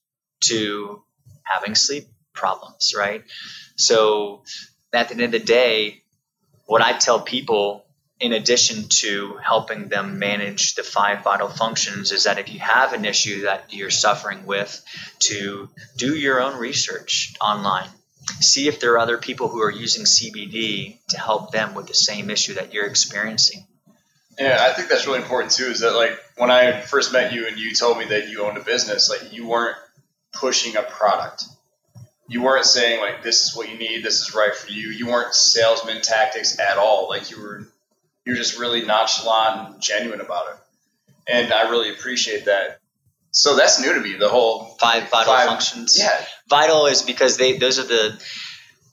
[0.45, 1.03] to
[1.43, 3.23] having sleep problems, right?
[3.75, 4.43] So
[4.93, 6.03] at the end of the day,
[6.67, 7.85] what I tell people,
[8.19, 12.93] in addition to helping them manage the five vital functions, is that if you have
[12.93, 14.83] an issue that you're suffering with,
[15.19, 17.89] to do your own research online.
[18.41, 21.93] See if there are other people who are using CBD to help them with the
[21.93, 23.65] same issue that you're experiencing.
[24.37, 25.67] Yeah, I think that's really important too.
[25.67, 28.57] Is that like when I first met you and you told me that you owned
[28.57, 29.77] a business, like you weren't
[30.33, 31.45] pushing a product
[32.27, 34.89] you weren't saying like this is what you need, this is right for you.
[34.89, 37.07] You weren't salesman tactics at all.
[37.09, 37.67] Like you were
[38.25, 40.59] you were just really nonchalant and genuine about it.
[41.29, 42.79] And I really appreciate that.
[43.31, 45.97] So that's new to me, the whole five vital five, functions.
[45.97, 46.25] Yeah.
[46.49, 48.21] Vital is because they those are the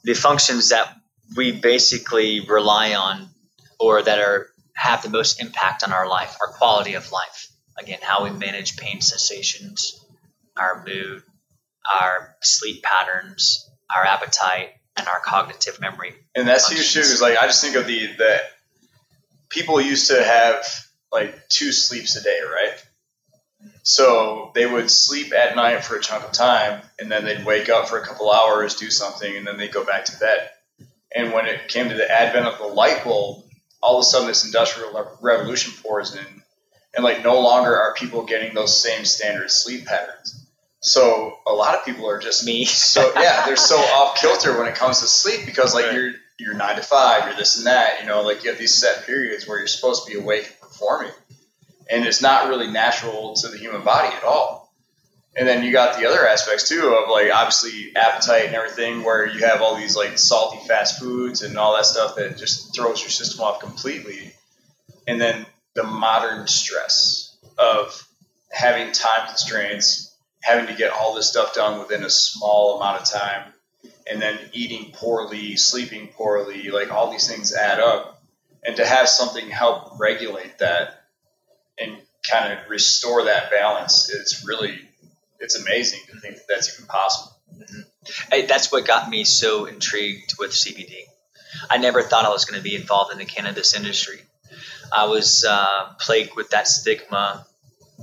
[0.05, 0.95] the functions that
[1.37, 3.29] we basically rely on
[3.81, 7.49] or that are have the most impact on our life, our quality of life.
[7.79, 10.05] Again, how we manage pain sensations,
[10.57, 11.23] our mood,
[11.91, 16.15] our sleep patterns, our appetite, and our cognitive memory.
[16.35, 17.01] And that's huge too.
[17.01, 18.43] Is like I just think of the that
[19.49, 20.67] people used to have
[21.13, 22.85] like two sleeps a day, right?
[23.83, 27.69] So they would sleep at night for a chunk of time, and then they'd wake
[27.69, 30.51] up for a couple hours, do something, and then they'd go back to bed.
[31.15, 33.45] And when it came to the advent of the light bulb,
[33.81, 36.43] all of a sudden this industrial revolution pours in,
[36.95, 40.44] and like no longer are people getting those same standard sleep patterns.
[40.85, 42.65] So a lot of people are just me.
[42.67, 45.95] so yeah, they're so off kilter when it comes to sleep because like right.
[45.95, 48.01] you're you're nine to five, you're this and that.
[48.01, 50.61] You know, like you have these set periods where you're supposed to be awake and
[50.61, 51.13] performing,
[51.91, 54.73] and it's not really natural to the human body at all.
[55.37, 59.27] And then you got the other aspects too of like obviously appetite and everything, where
[59.27, 63.01] you have all these like salty fast foods and all that stuff that just throws
[63.01, 64.35] your system off completely.
[65.09, 68.07] And then the modern stress of
[68.53, 70.04] having time constraints
[70.45, 73.51] having to get all this stuff done within a small amount of time
[74.07, 78.23] and then eating poorly, sleeping poorly, like all these things add up.
[78.63, 81.05] And to have something help regulate that
[81.79, 81.97] and
[82.31, 84.79] kind of restore that balance, it's really,
[85.41, 87.37] it's amazing to think that that's even possible.
[87.57, 87.81] Mm-hmm.
[88.31, 91.05] Hey, that's what got me so intrigued with CBD.
[91.71, 94.21] I never thought I was going to be involved in the cannabis industry.
[94.93, 97.47] I was uh, plagued with that stigma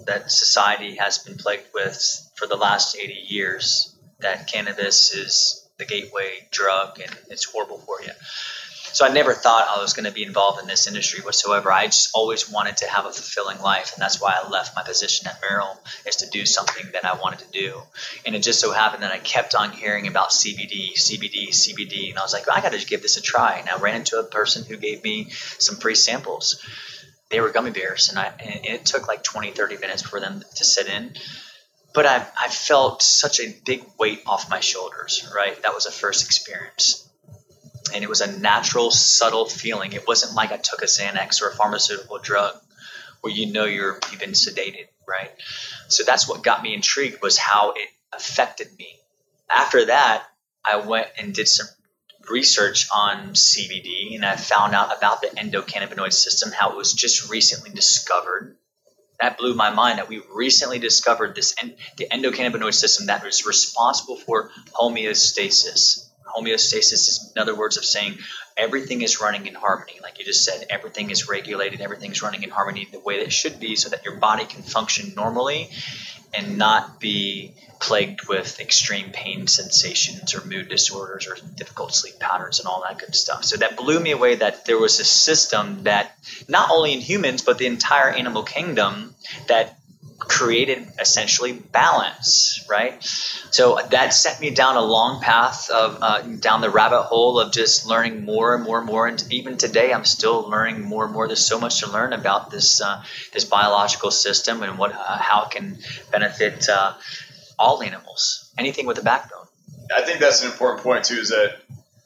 [0.05, 5.85] that society has been plagued with for the last 80 years that cannabis is the
[5.85, 8.11] gateway drug and it's horrible for you.
[8.93, 11.71] So I never thought I was going to be involved in this industry whatsoever.
[11.71, 14.83] I just always wanted to have a fulfilling life, and that's why I left my
[14.83, 17.81] position at Merrill is to do something that I wanted to do.
[18.25, 22.19] And it just so happened that I kept on hearing about CBD, CBD, CBD, and
[22.19, 23.59] I was like, I got to give this a try.
[23.59, 26.61] And I ran into a person who gave me some free samples.
[27.31, 30.43] They were gummy bears, and, I, and it took like 20, 30 minutes for them
[30.55, 31.13] to sit in
[31.93, 35.61] but I, I felt such a big weight off my shoulders, right?
[35.61, 37.07] That was a first experience
[37.93, 39.93] and it was a natural, subtle feeling.
[39.93, 42.55] It wasn't like I took a Xanax or a pharmaceutical drug
[43.21, 45.31] where you know you're you've been sedated, right?
[45.89, 48.95] So that's what got me intrigued was how it affected me.
[49.49, 50.23] After that,
[50.65, 51.67] I went and did some
[52.29, 57.29] research on CBD and I found out about the endocannabinoid system, how it was just
[57.29, 58.57] recently discovered.
[59.19, 61.55] That blew my mind that we recently discovered this
[61.97, 68.17] the endocannabinoid system that is responsible for homeostasis homeostasis is in other words of saying
[68.57, 69.99] everything is running in harmony.
[70.01, 73.33] Like you just said, everything is regulated, everything's running in harmony the way that it
[73.33, 75.69] should be so that your body can function normally
[76.33, 82.59] and not be plagued with extreme pain sensations or mood disorders or difficult sleep patterns
[82.59, 83.43] and all that good stuff.
[83.43, 86.15] So that blew me away that there was a system that
[86.47, 89.15] not only in humans but the entire animal kingdom
[89.47, 89.80] that
[90.27, 93.03] created essentially balance, right?
[93.51, 97.51] So that set me down a long path of uh, down the rabbit hole of
[97.51, 99.07] just learning more and more and more.
[99.07, 101.27] And even today, I'm still learning more and more.
[101.27, 103.03] There's so much to learn about this uh,
[103.33, 105.77] this biological system and what uh, how it can
[106.11, 106.93] benefit uh,
[107.57, 109.45] all animals, anything with a backbone.
[109.95, 111.15] I think that's an important point too.
[111.15, 111.57] Is that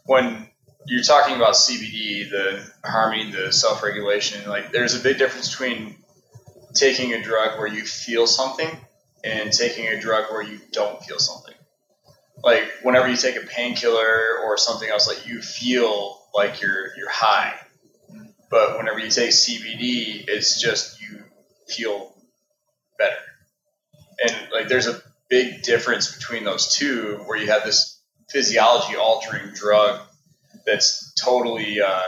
[0.06, 0.47] when
[0.88, 5.95] you're talking about CBD, the harmony, the self-regulation, like there's a big difference between
[6.76, 8.70] taking a drug where you feel something
[9.24, 11.54] and taking a drug where you don't feel something.
[12.44, 17.10] Like whenever you take a painkiller or something else, like you feel like you're you're
[17.10, 17.54] high.
[18.52, 21.24] But whenever you take CBD, it's just you
[21.68, 22.14] feel
[23.00, 23.16] better.
[24.22, 29.54] And like there's a big difference between those two where you have this physiology altering
[29.54, 30.02] drug
[30.66, 32.02] that's totally uh,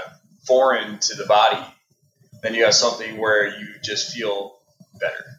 [0.46, 1.66] foreign to the body.
[2.44, 4.57] Then you have something where you just feel
[5.00, 5.38] better.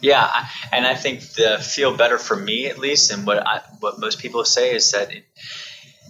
[0.00, 0.28] Yeah,
[0.72, 4.18] and I think the feel better for me at least, and what I, what most
[4.18, 5.24] people say is that it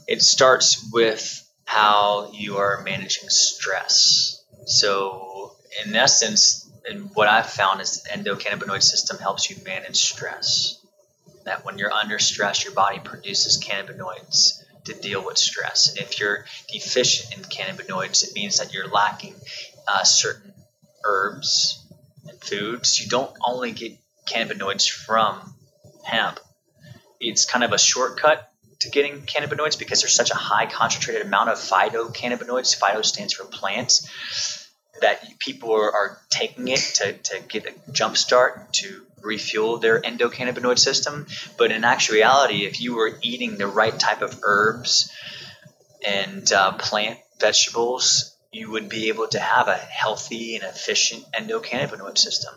[0.08, 4.42] it starts with how you are managing stress.
[4.66, 10.78] So in essence, and what I've found is the endocannabinoid system helps you manage stress.
[11.44, 15.90] That when you're under stress, your body produces cannabinoids to deal with stress.
[15.90, 19.34] And if you're deficient in cannabinoids, it means that you're lacking
[19.86, 20.52] uh, certain
[21.04, 21.81] herbs
[22.40, 25.54] foods, you don't only get cannabinoids from
[26.04, 26.38] hemp.
[27.20, 28.48] It's kind of a shortcut
[28.80, 32.78] to getting cannabinoids because there's such a high concentrated amount of phytocannabinoids.
[32.78, 34.08] Phyto stands for plants
[35.00, 40.00] that people are, are taking it to, to get a jump start to refuel their
[40.00, 41.26] endocannabinoid system.
[41.56, 45.12] But in actuality, if you were eating the right type of herbs
[46.04, 52.18] and uh, plant vegetables you would be able to have a healthy and efficient endocannabinoid
[52.18, 52.54] system.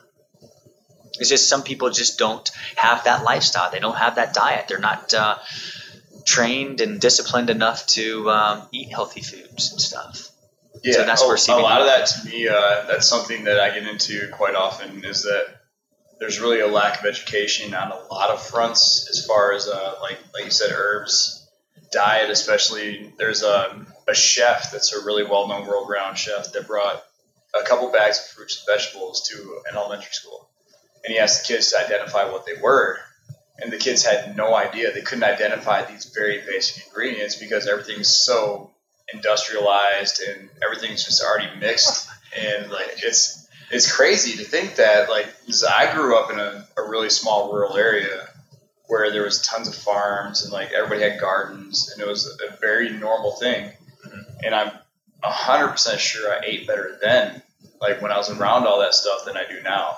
[1.18, 3.72] It's just some people just don't have that lifestyle.
[3.72, 4.68] They don't have that diet.
[4.68, 5.38] They're not uh,
[6.26, 10.30] trained and disciplined enough to um, eat healthy foods and stuff.
[10.84, 13.60] Yeah, so that's where CBD a lot of that to me, uh, that's something that
[13.60, 15.46] I get into quite often is that
[16.20, 19.96] there's really a lack of education on a lot of fronts as far as uh,
[20.02, 21.50] like like you said herbs,
[21.92, 23.14] diet especially.
[23.18, 27.04] There's a um, a chef that's a really well known world renowned chef that brought
[27.60, 30.50] a couple bags of fruits and vegetables to an elementary school.
[31.04, 33.00] And he asked the kids to identify what they were.
[33.58, 34.92] And the kids had no idea.
[34.92, 38.72] They couldn't identify these very basic ingredients because everything's so
[39.14, 42.10] industrialized and everything's just already mixed.
[42.38, 45.28] And like it's it's crazy to think that like
[45.70, 48.28] I grew up in a, a really small rural area
[48.88, 52.58] where there was tons of farms and like everybody had gardens and it was a
[52.58, 53.72] very normal thing
[54.44, 54.72] and I'm
[55.24, 57.42] hundred percent sure I ate better then,
[57.82, 59.98] like when I was around all that stuff, than I do now.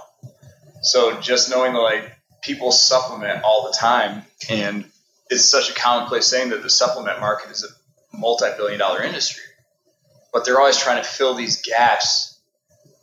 [0.81, 4.85] So just knowing that like people supplement all the time, and
[5.29, 9.43] it's such a commonplace saying that the supplement market is a multi-billion dollar industry.
[10.31, 12.39] But they're always trying to fill these gaps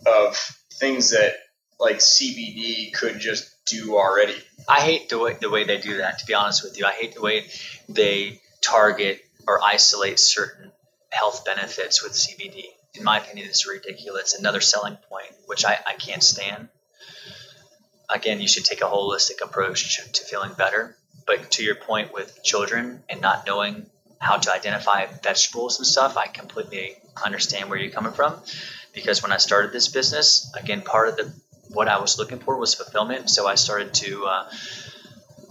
[0.07, 0.37] of
[0.75, 1.35] things that
[1.81, 4.37] like CBD could just do already.
[4.69, 6.19] I hate the way the way they do that.
[6.21, 7.47] To be honest with you, I hate the way
[7.89, 10.73] they target or isolate certain
[11.15, 12.65] health benefits with CBD.
[12.95, 14.35] In my opinion, it's ridiculous.
[14.35, 16.69] Another selling point, which I, I can't stand.
[18.09, 20.97] Again, you should take a holistic approach to, feeling better.
[21.27, 23.87] But to your point with children and not knowing
[24.19, 28.39] how to identify vegetables and stuff, I completely understand where you're coming from.
[28.93, 31.33] Because when I started this business, again, part of the
[31.71, 33.31] what I was looking for was fulfillment.
[33.31, 34.51] So I started to uh,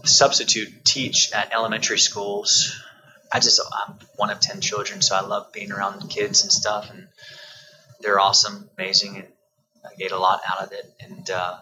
[0.03, 2.79] substitute teach at elementary schools.
[3.33, 6.89] I just I'm one of ten children, so I love being around kids and stuff,
[6.91, 7.07] and
[8.01, 9.27] they're awesome, amazing, and
[9.83, 10.93] I get a lot out of it.
[10.99, 11.57] And uh,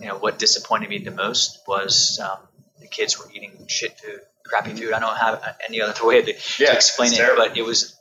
[0.00, 2.38] you know what disappointed me the most was um,
[2.80, 4.92] the kids were eating shit food, crappy food.
[4.92, 7.44] I don't have any other way to, Yeah, to explain it, terrible.
[7.48, 7.94] but it was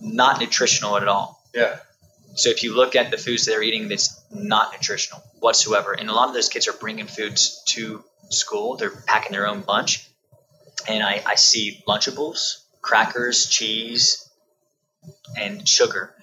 [0.00, 1.42] not nutritional at all.
[1.54, 1.78] Yeah.
[2.34, 5.92] So if you look at the foods they're eating, that's not nutritional whatsoever.
[5.92, 8.76] And a lot of those kids are bringing foods to school.
[8.76, 10.07] They're packing their own lunch,
[10.88, 14.28] and I, I see Lunchables, crackers, cheese,
[15.36, 16.14] and sugar.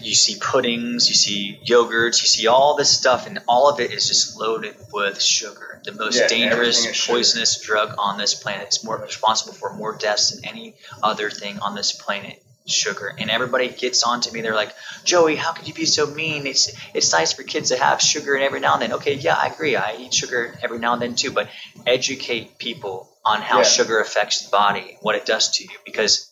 [0.00, 3.90] You see puddings, you see yogurts, you see all this stuff, and all of it
[3.90, 5.80] is just loaded with sugar.
[5.84, 7.16] The most Yeah, dangerous, sugar.
[7.18, 8.66] poisonous drug on this planet.
[8.68, 12.40] It's more responsible for more deaths than any other thing on this planet.
[12.66, 14.40] Sugar, and everybody gets on to me.
[14.40, 14.74] They're like,
[15.04, 16.46] "Joey, how could you be so mean?
[16.46, 19.34] It's it's nice for kids to have sugar and every now and then." Okay, yeah,
[19.36, 19.76] I agree.
[19.76, 21.48] I eat sugar every now and then too, but
[21.86, 23.64] educate people on how Yeah.
[23.64, 26.30] sugar affects the body, what it does to you, because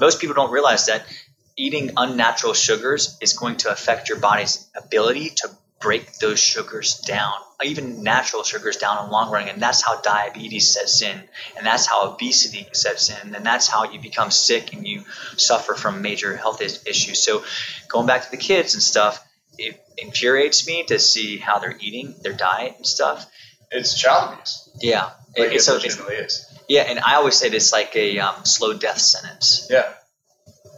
[0.00, 1.04] most people don't realize that
[1.56, 5.50] eating unnatural sugars is going to affect your body's ability to
[5.84, 9.46] break those sugars down, even natural sugars down in the long run.
[9.48, 11.16] And that's how diabetes sets in,
[11.58, 15.02] and that's how obesity sets in, and that's how you become sick and you
[15.36, 17.22] suffer from major health issues.
[17.22, 17.44] So,
[17.88, 19.22] going back to the kids and stuff,
[19.58, 23.26] it infuriates me to see how they're eating, their diet and stuff.
[23.70, 24.70] It's child abuse.
[24.80, 26.46] Yeah, Like it's, it it's legitimately is.
[26.66, 29.68] yeah, and I always say it's like a um, slow death sentence.
[29.70, 29.92] Yeah.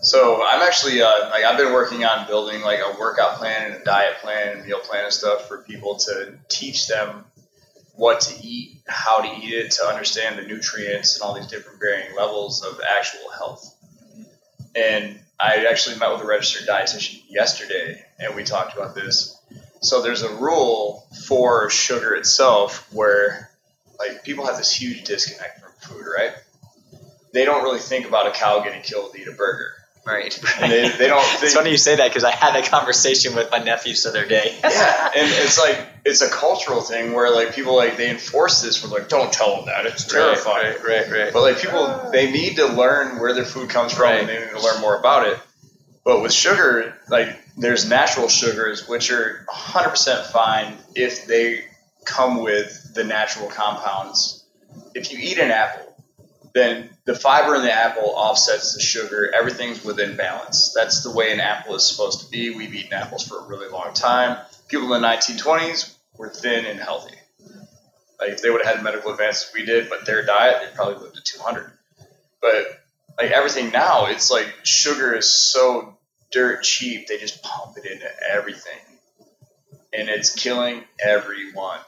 [0.07, 3.83] So I'm actually uh, like I've been working on building like a workout plan and
[3.83, 7.25] a diet plan and meal plan and stuff for people to teach them
[7.97, 11.81] what to eat, how to eat it, to understand the nutrients and all these different
[11.81, 13.75] varying levels of actual health.
[14.77, 19.37] And I actually met with a registered dietitian yesterday, and we talked about this.
[19.83, 23.51] So there's a rule for sugar itself where
[23.99, 26.31] like people have this huge disconnect from food, right?
[27.33, 29.73] They don't really think about a cow getting killed to eat a burger.
[30.07, 30.39] Right.
[30.61, 33.51] And they, they don't it's funny you say that because I had that conversation with
[33.51, 34.57] my nephews the other day.
[34.63, 38.81] yeah, and it's like it's a cultural thing where like people like they enforce this
[38.83, 40.77] with like don't tell them that it's terrifying.
[40.77, 41.33] Right, right, right.
[41.33, 44.21] But like people, they need to learn where their food comes from, right.
[44.21, 45.41] and they need to learn more about it.
[46.05, 51.65] But with sugar, like there's natural sugars which are 100% fine if they
[52.05, 54.45] come with the natural compounds.
[54.95, 55.86] If you eat an apple,
[56.57, 59.31] then the fiber in the apple offsets the sugar.
[59.35, 60.73] Everything's within balance.
[60.75, 62.57] That's the way an apple is supposed to be.
[62.57, 64.39] We've eaten apples for a really long time.
[64.69, 67.15] People in the 1920s were thin and healthy.
[68.19, 71.03] Like if they would have had medical advances we did, but their diet, they probably
[71.03, 71.71] lived to 200.
[72.41, 72.67] But
[73.19, 75.99] like everything now, it's like sugar is so
[76.33, 77.07] dirt cheap.
[77.07, 78.81] They just pump it into everything,
[79.93, 81.81] and it's killing everyone.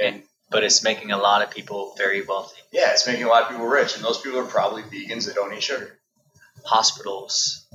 [0.00, 0.22] And
[0.54, 2.60] but it's making a lot of people very wealthy.
[2.70, 5.34] yeah, it's making a lot of people rich, and those people are probably vegans that
[5.34, 5.98] don't eat sugar.
[6.64, 7.66] Hospitals.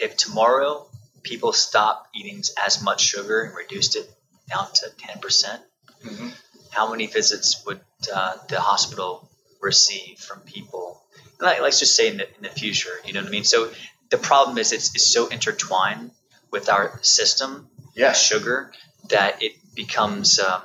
[0.00, 0.88] If tomorrow
[1.22, 4.10] people stop eating as much sugar and reduced it
[4.50, 5.62] down to 10%, percent
[6.04, 6.32] Mhm.
[6.70, 7.80] how many visits would
[8.12, 9.28] uh, the hospital
[9.60, 11.00] receive from people?
[11.40, 13.44] Like, let's just say in the, in the future, you know what I mean?
[13.44, 13.70] So
[14.10, 16.10] the problem is it's, it's so intertwined
[16.50, 18.72] with our system Yeah, sugar
[19.08, 20.62] that it becomes um,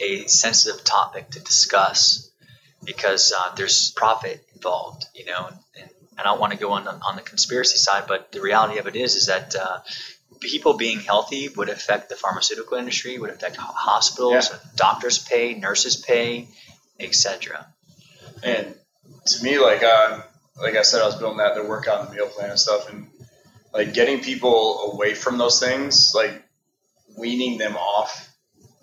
[0.00, 2.30] a sensitive topic to discuss
[2.84, 5.48] because uh, there's profit involved, you know.
[5.78, 8.80] And, I don't want to go on the, on the conspiracy side, but the reality
[8.80, 9.78] of it is is that uh,
[10.40, 15.94] people being healthy would affect the pharmaceutical industry, would affect ho- hospitals, doctors pay, nurses
[15.94, 16.48] pay,
[16.98, 17.66] etc.
[18.42, 18.74] and
[19.26, 20.22] to me, like uh,
[20.60, 22.90] like I said, I was building that the workout and the meal plan and stuff,
[22.90, 23.06] and
[23.72, 26.42] like getting people away from those things, like
[27.16, 28.28] weaning them off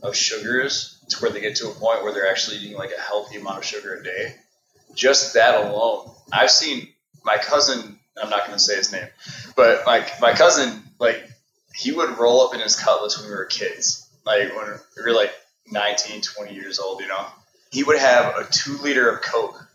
[0.02, 3.02] of sugars to where they get to a point where they're actually eating like a
[3.02, 4.36] healthy amount of sugar a day.
[4.94, 6.88] Just that alone, I've seen
[7.24, 8.00] my cousin.
[8.22, 9.08] I'm not going to say his name,
[9.56, 11.22] but like my cousin, like
[11.76, 15.12] he would roll up in his cutlass when we were kids, like when we were
[15.12, 15.34] like
[15.70, 17.02] 19, 20 years old.
[17.02, 17.26] You know,
[17.72, 19.66] he would have a two liter of Coke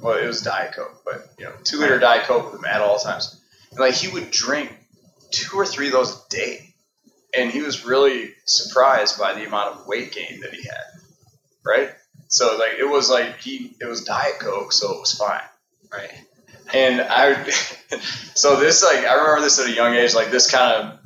[0.00, 2.80] well, it was Diet Coke, but you know, two liter Diet Coke with him at
[2.80, 3.40] all times.
[3.70, 4.72] And like he would drink
[5.30, 6.67] two or three of those a day,
[7.34, 11.00] and he was really surprised by the amount of weight gain that he had.
[11.64, 11.90] Right.
[12.28, 15.40] So like it was like he it was Diet Coke, so it was fine.
[15.92, 16.12] Right.
[16.72, 17.44] And I,
[18.34, 20.14] so this like I remember this at a young age.
[20.14, 20.98] Like this kind of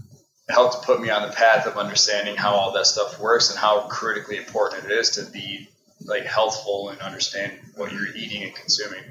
[0.48, 3.58] helped to put me on the path of understanding how all that stuff works and
[3.58, 5.68] how critically important it is to be
[6.04, 9.02] like healthful and understand what you're eating and consuming.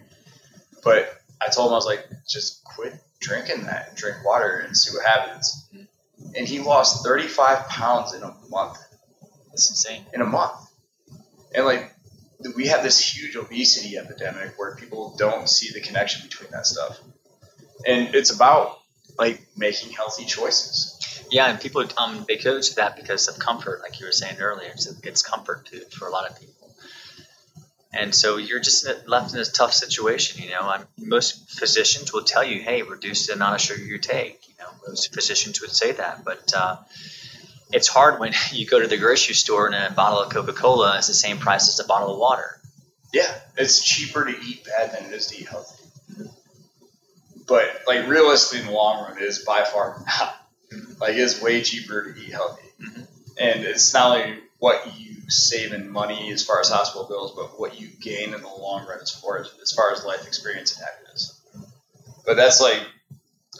[0.83, 4.95] But I told him I was like, just quit drinking that drink water and see
[4.95, 5.69] what happens.
[6.35, 8.77] And he lost 35 pounds in a month.
[9.49, 10.05] That's insane.
[10.13, 10.53] In a month.
[11.53, 11.93] And like
[12.55, 16.99] we have this huge obesity epidemic where people don't see the connection between that stuff.
[17.85, 18.79] And it's about
[19.17, 20.97] like making healthy choices.
[21.29, 24.37] Yeah, and people um they go to that because of comfort, like you were saying
[24.39, 24.69] earlier.
[24.73, 26.60] It's, it's comfort food for a lot of people.
[27.93, 30.61] And so you're just left in this tough situation, you know.
[30.61, 34.53] I'm, most physicians will tell you, "Hey, reduce the amount of sugar you take." You
[34.59, 36.77] know, most physicians would say that, but uh,
[37.73, 41.07] it's hard when you go to the grocery store and a bottle of Coca-Cola is
[41.07, 42.59] the same price as a bottle of water.
[43.13, 45.83] Yeah, it's cheaper to eat bad than it is to eat healthy.
[47.45, 50.37] But like realistically, in the long run, it is by far not.
[51.01, 53.01] Like it's way cheaper to eat healthy, mm-hmm.
[53.37, 57.59] and it's not only what you save in money as far as hospital bills, but
[57.59, 60.77] what you gain in the long run as far as as far as life experience
[60.77, 61.39] and happiness.
[62.25, 62.81] But that's like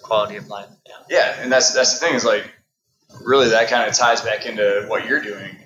[0.01, 0.67] quality of life.
[0.87, 0.95] Yeah.
[1.09, 2.51] Yeah, and that's that's the thing is like
[3.23, 5.57] really that kind of ties back into what you're doing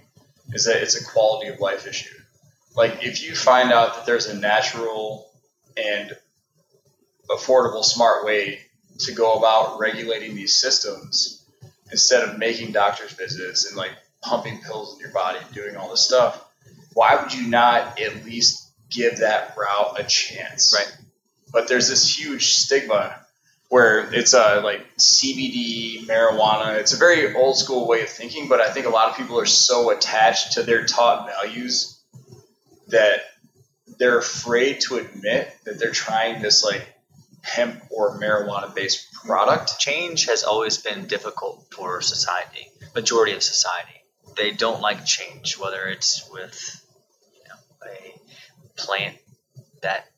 [0.54, 2.16] is that it's a quality of life issue.
[2.76, 5.30] Like if you find out that there's a natural
[5.78, 6.16] and
[7.30, 8.60] affordable, smart way
[9.00, 11.46] to go about regulating these systems
[11.92, 13.92] instead of making doctor's visits and like
[14.26, 16.44] pumping pills in your body and doing all this stuff,
[16.94, 20.74] why would you not at least give that route a chance?
[20.76, 20.98] Right.
[21.52, 23.20] But there's this huge stigma
[23.70, 26.78] where it's a like CBD marijuana.
[26.78, 29.40] It's a very old school way of thinking, but I think a lot of people
[29.40, 32.00] are so attached to their taught values
[32.88, 33.22] that
[33.98, 36.86] they're afraid to admit that they're trying this like
[37.42, 39.80] hemp or marijuana based product.
[39.80, 44.05] Change has always been difficult for society, majority of society.
[44.36, 46.86] They don't like change, whether it's with
[47.34, 49.18] you know, a plant
[49.82, 50.10] that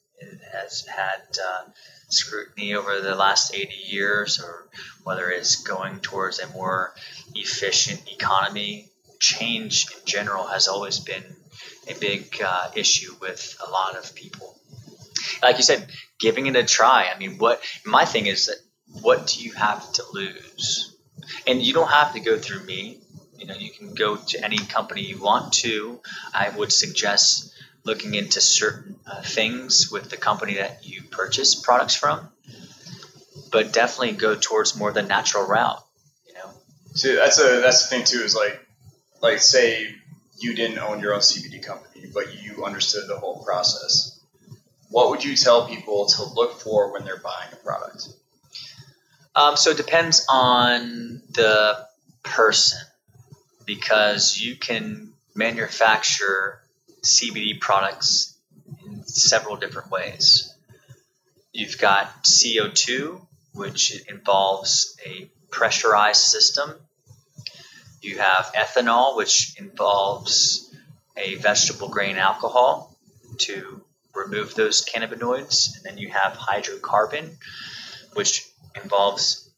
[0.52, 1.64] has had uh,
[2.10, 4.68] scrutiny over the last 80 years, or
[5.04, 6.94] whether it's going towards a more
[7.36, 8.90] efficient economy.
[9.20, 11.24] Change in general has always been
[11.90, 14.56] a big uh, issue with a lot of people.
[15.42, 15.88] Like you said,
[16.20, 17.10] giving it a try.
[17.14, 18.58] I mean, what my thing is that
[19.02, 20.96] what do you have to lose?
[21.46, 23.00] And you don't have to go through me.
[23.38, 26.00] You know, you can go to any company you want to.
[26.34, 31.96] I would suggest looking into certain uh, things with the company that you purchase products
[31.96, 32.30] from,
[33.52, 35.84] but definitely go towards more the natural route.
[36.28, 36.50] You know.
[36.94, 38.24] See, that's a that's the thing too.
[38.24, 38.60] Is like,
[39.22, 39.88] like say
[40.40, 44.20] you didn't own your own CBD company, but you understood the whole process.
[44.90, 48.08] What would you tell people to look for when they're buying a product?
[49.36, 51.86] Um, so it depends on the
[52.24, 52.80] person
[53.68, 56.62] because you can manufacture
[57.04, 58.36] CBD products
[58.84, 60.56] in several different ways.
[61.54, 63.22] You've got CO2,
[63.54, 66.76] which involves a pressurized system.
[68.02, 70.74] You have ethanol, which involves
[71.18, 72.96] a vegetable grain alcohol
[73.40, 73.82] to
[74.16, 75.76] remove those cannabinoids.
[75.76, 77.36] And then you have hydrocarbon,
[78.14, 78.48] which
[78.82, 79.50] involves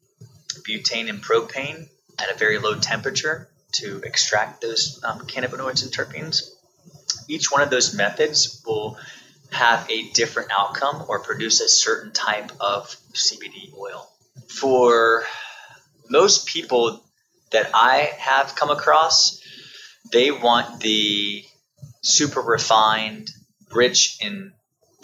[0.67, 6.49] butane and propane at a very low temperature to extract those um, cannabinoids and terpenes
[7.29, 8.97] each one of those methods will
[9.51, 14.09] have a different outcome or produce a certain type of CBD oil.
[14.47, 15.23] For
[16.09, 17.03] most people
[17.51, 19.41] that I have come across,
[20.11, 21.43] they want the
[22.01, 23.29] super refined,
[23.71, 24.53] rich in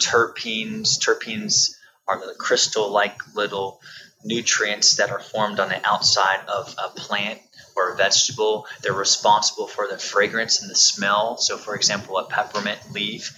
[0.00, 0.98] terpenes.
[0.98, 1.74] Terpenes
[2.06, 3.80] are the crystal like little
[4.24, 7.40] nutrients that are formed on the outside of a plant
[7.76, 8.66] or a vegetable.
[8.82, 11.36] They're responsible for the fragrance and the smell.
[11.36, 13.34] So, for example, a peppermint leaf,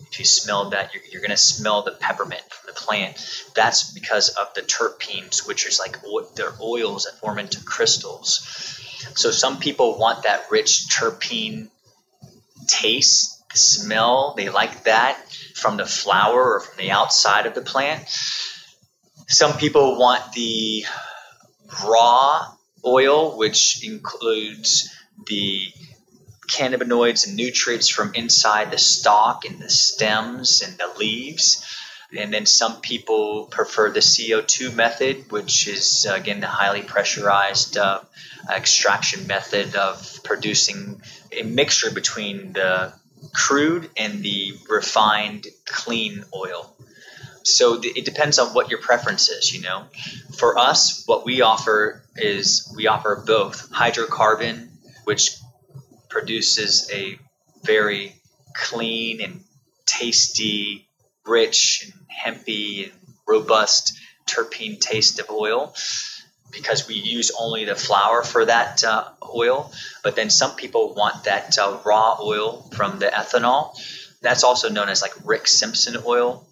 [0.00, 3.50] if you smell that, you're, you're going to smell the peppermint from the plant.
[3.54, 5.98] That's because of the terpenes, which is like
[6.34, 8.78] they're oils that form into crystals.
[9.14, 11.68] So, some people want that rich terpene
[12.66, 14.34] taste, smell.
[14.36, 15.18] They like that
[15.54, 18.08] from the flower or from the outside of the plant.
[19.28, 20.84] Some people want the
[21.84, 22.52] raw
[22.84, 24.94] oil, which includes
[25.26, 25.72] the
[26.48, 31.64] cannabinoids and nutrients from inside the stalk and the stems and the leaves.
[32.16, 38.00] And then some people prefer the CO2 method, which is again the highly pressurized uh,
[38.50, 41.00] extraction method of producing
[41.32, 42.92] a mixture between the
[43.32, 46.76] crude and the refined clean oil.
[47.44, 49.84] So it depends on what your preference is, you know.
[50.36, 54.68] For us, what we offer is we offer both hydrocarbon,
[55.04, 55.36] which
[56.08, 57.18] produces a
[57.64, 58.14] very
[58.54, 59.44] clean and
[59.86, 60.86] tasty,
[61.26, 62.92] rich and hempy and
[63.26, 65.74] robust terpene taste of oil
[66.52, 69.72] because we use only the flower for that uh, oil.
[70.04, 73.74] But then some people want that uh, raw oil from the ethanol.
[74.20, 76.46] That's also known as like Rick Simpson oil,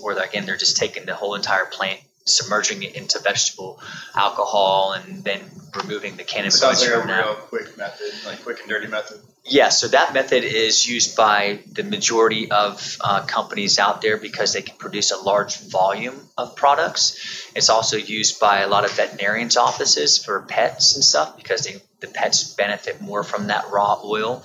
[0.00, 3.80] where again they're just taking the whole entire plant, submerging it into vegetable
[4.14, 5.40] alcohol, and then
[5.76, 9.20] removing the cannabinoids Sounds like a real quick method, like quick and dirty method.
[9.44, 14.52] Yeah, so that method is used by the majority of uh, companies out there because
[14.52, 17.50] they can produce a large volume of products.
[17.56, 21.82] It's also used by a lot of veterinarians' offices for pets and stuff because they,
[21.98, 24.44] the pets benefit more from that raw oil.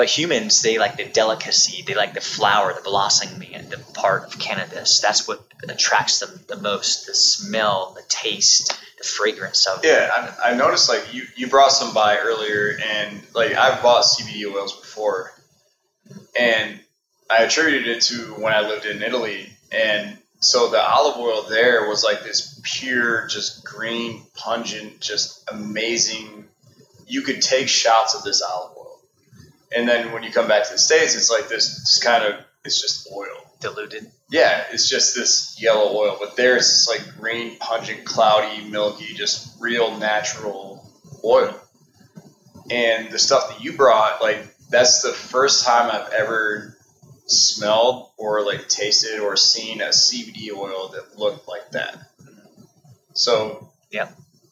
[0.00, 4.24] But humans, they like the delicacy, they like the flower, the blossoming, and the part
[4.24, 4.98] of cannabis.
[5.00, 9.84] That's what attracts them the most the smell, the taste, the fragrance of.
[9.84, 10.10] Yeah,
[10.42, 14.50] I, I noticed like you, you brought some by earlier, and like I've bought CBD
[14.50, 15.32] oils before,
[16.34, 16.80] and
[17.28, 21.90] I attributed it to when I lived in Italy, and so the olive oil there
[21.90, 26.46] was like this pure, just green, pungent, just amazing.
[27.06, 28.79] You could take shots of this olive oil,
[29.74, 32.44] and then when you come back to the states, it's like this, this kind of
[32.64, 33.50] it's just oil.
[33.60, 34.10] Diluted.
[34.30, 39.60] Yeah, it's just this yellow oil, but there's this like green, pungent, cloudy, milky, just
[39.60, 40.86] real natural
[41.24, 41.58] oil.
[42.70, 46.76] And the stuff that you brought, like that's the first time I've ever
[47.26, 51.96] smelled or like tasted or seen a CBD oil that looked like that.
[53.14, 53.70] So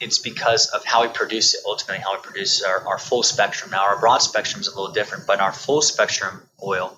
[0.00, 3.70] it's because of how we produce it, ultimately how we produce our, our full spectrum.
[3.70, 6.96] Now, our broad spectrum is a little different, but our full spectrum oil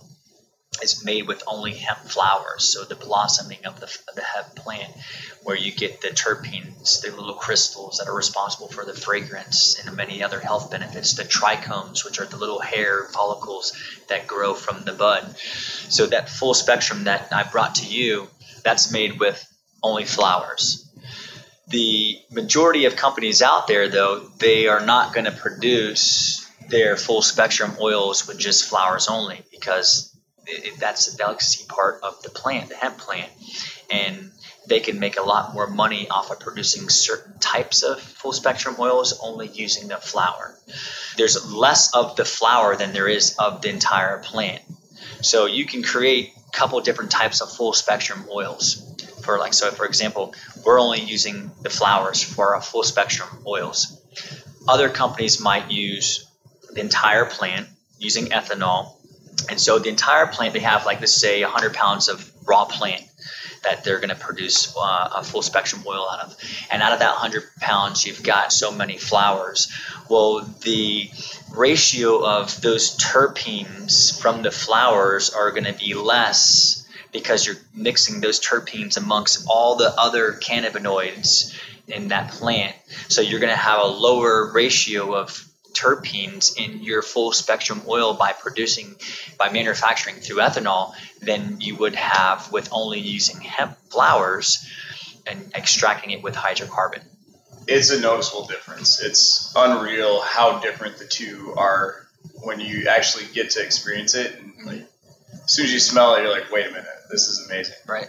[0.82, 2.64] is made with only hemp flowers.
[2.64, 4.92] So the blossoming of the, the hemp plant,
[5.42, 9.96] where you get the terpenes, the little crystals that are responsible for the fragrance and
[9.96, 13.72] many other health benefits, the trichomes, which are the little hair follicles
[14.08, 15.36] that grow from the bud.
[15.38, 18.28] So that full spectrum that I brought to you,
[18.62, 19.46] that's made with
[19.82, 20.89] only flowers.
[21.70, 27.22] The majority of companies out there, though, they are not going to produce their full
[27.22, 30.16] spectrum oils with just flowers only because
[30.46, 33.30] it, that's the delicacy part of the plant, the hemp plant,
[33.90, 34.30] and
[34.66, 38.76] they can make a lot more money off of producing certain types of full spectrum
[38.78, 40.54] oils only using the flower.
[41.16, 44.62] There's less of the flower than there is of the entire plant.
[45.22, 48.86] So you can create a couple different types of full spectrum oils.
[49.24, 54.00] For like so for example, we're only using the flowers for our full spectrum oils.
[54.68, 56.26] Other companies might use
[56.72, 57.68] the entire plant
[57.98, 58.94] using ethanol
[59.48, 63.02] and so the entire plant, they have like let's say 100 pounds of raw plant
[63.62, 66.36] that they're going to produce uh, a full spectrum oil out of.
[66.70, 69.70] And out of that 100 pounds, you've got so many flowers.
[70.08, 71.10] Well, the
[71.54, 78.20] ratio of those terpenes from the flowers are going to be less because you're mixing
[78.20, 81.58] those terpenes amongst all the other cannabinoids
[81.88, 82.76] in that plant.
[83.08, 88.14] So you're going to have a lower ratio of terpenes in your full spectrum oil
[88.14, 88.96] by producing
[89.38, 94.66] by manufacturing through ethanol than you would have with only using hemp flowers
[95.26, 97.02] and extracting it with hydrocarbon.
[97.68, 99.00] it's a noticeable difference.
[99.02, 102.06] It's unreal how different the two are
[102.42, 104.38] when you actually get to experience it.
[104.40, 104.86] And like,
[105.32, 107.76] as soon as you smell it, you're like, wait a minute, this is amazing.
[107.86, 108.08] Right.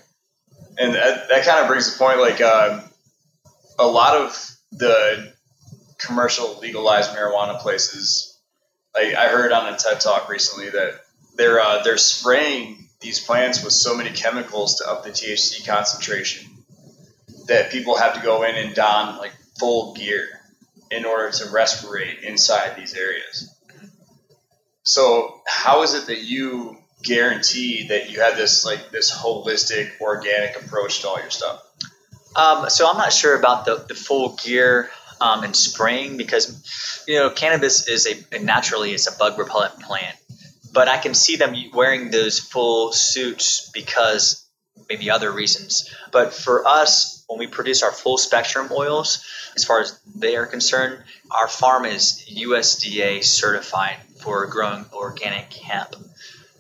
[0.78, 2.82] And that, that kind of brings the point like um,
[3.78, 5.34] a lot of the
[5.97, 8.39] commercial legalized marijuana places,
[8.95, 11.02] like I heard on a TED talk recently that
[11.36, 16.49] they're uh, they're spraying these plants with so many chemicals to up the THC concentration
[17.47, 20.28] that people have to go in and don like full gear
[20.91, 23.54] in order to respirate inside these areas.
[24.84, 30.62] So how is it that you guarantee that you have this like this holistic organic
[30.62, 31.64] approach to all your stuff?
[32.36, 34.89] Um, so I'm not sure about the, the full gear
[35.20, 40.16] um, and spraying because you know cannabis is a naturally it's a bug repellent plant,
[40.74, 44.47] but I can see them wearing those full suits because
[44.89, 45.89] maybe other reasons.
[46.12, 49.24] But for us, when we produce our full spectrum oils,
[49.56, 55.95] as far as they are concerned, our farm is USDA certified for growing organic hemp.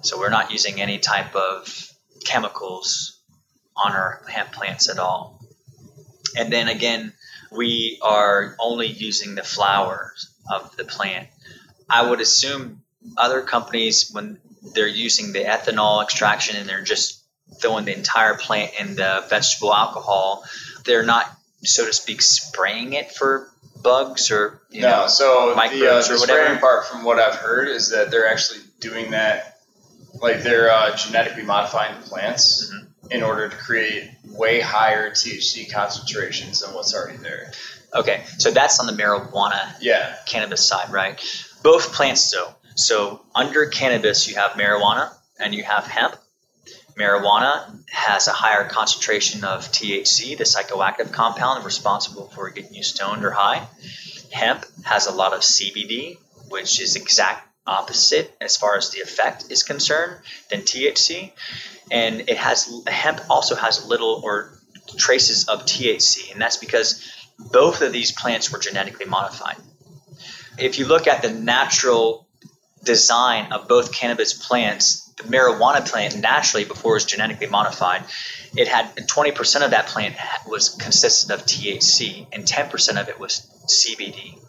[0.01, 1.91] So we're not using any type of
[2.25, 3.19] chemicals
[3.75, 5.39] on our hemp plants at all.
[6.37, 7.13] And then again,
[7.51, 11.27] we are only using the flowers of the plant.
[11.89, 12.81] I would assume
[13.17, 14.37] other companies, when
[14.73, 17.21] they're using the ethanol extraction and they're just
[17.59, 20.43] throwing the entire plant in the vegetable alcohol,
[20.85, 21.25] they're not,
[21.63, 23.49] so to speak, spraying it for
[23.81, 24.89] bugs or you no.
[24.91, 26.43] know So microbes the, uh, or the whatever?
[26.43, 29.50] spraying part, from what I've heard, is that they're actually doing that,
[30.21, 33.11] like they're uh, genetically modifying the plants Mm-hmm.
[33.11, 37.51] in order to create way higher THC concentrations than what's already there.
[37.93, 40.15] Okay, so that's on the marijuana Yeah.
[40.25, 41.19] cannabis side, right?
[41.63, 42.53] Both plants, though.
[42.75, 46.15] So under cannabis, you have marijuana and you have hemp.
[46.97, 53.23] Marijuana has a higher concentration of THC, the psychoactive compound responsible for getting you stoned
[53.25, 53.67] or high.
[54.31, 56.17] Hemp has a lot of CBD,
[56.49, 60.17] which is exact opposite as far as the effect is concerned
[60.49, 61.31] than THC.
[61.91, 64.57] And it has hemp also has little or
[64.97, 67.07] traces of THC, and that's because
[67.37, 69.57] both of these plants were genetically modified.
[70.57, 72.27] If you look at the natural
[72.83, 78.03] design of both cannabis plants, the marijuana plant naturally, before it was genetically modified,
[78.55, 80.15] it had 20% of that plant
[80.47, 84.39] was consisted of THC and 10% of it was CBD.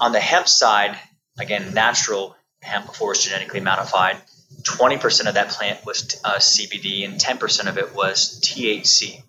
[0.00, 0.98] On the hemp side,
[1.38, 4.16] again, natural hemp before was genetically modified,
[4.62, 9.22] 20% of that plant was uh, CBD and 10% of it was THC.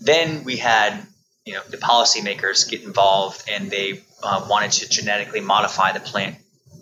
[0.00, 1.06] Then we had
[1.44, 6.36] you know the policymakers get involved and they uh, wanted to genetically modify the plant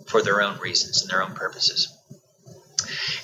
[0.07, 1.96] for their own reasons and their own purposes.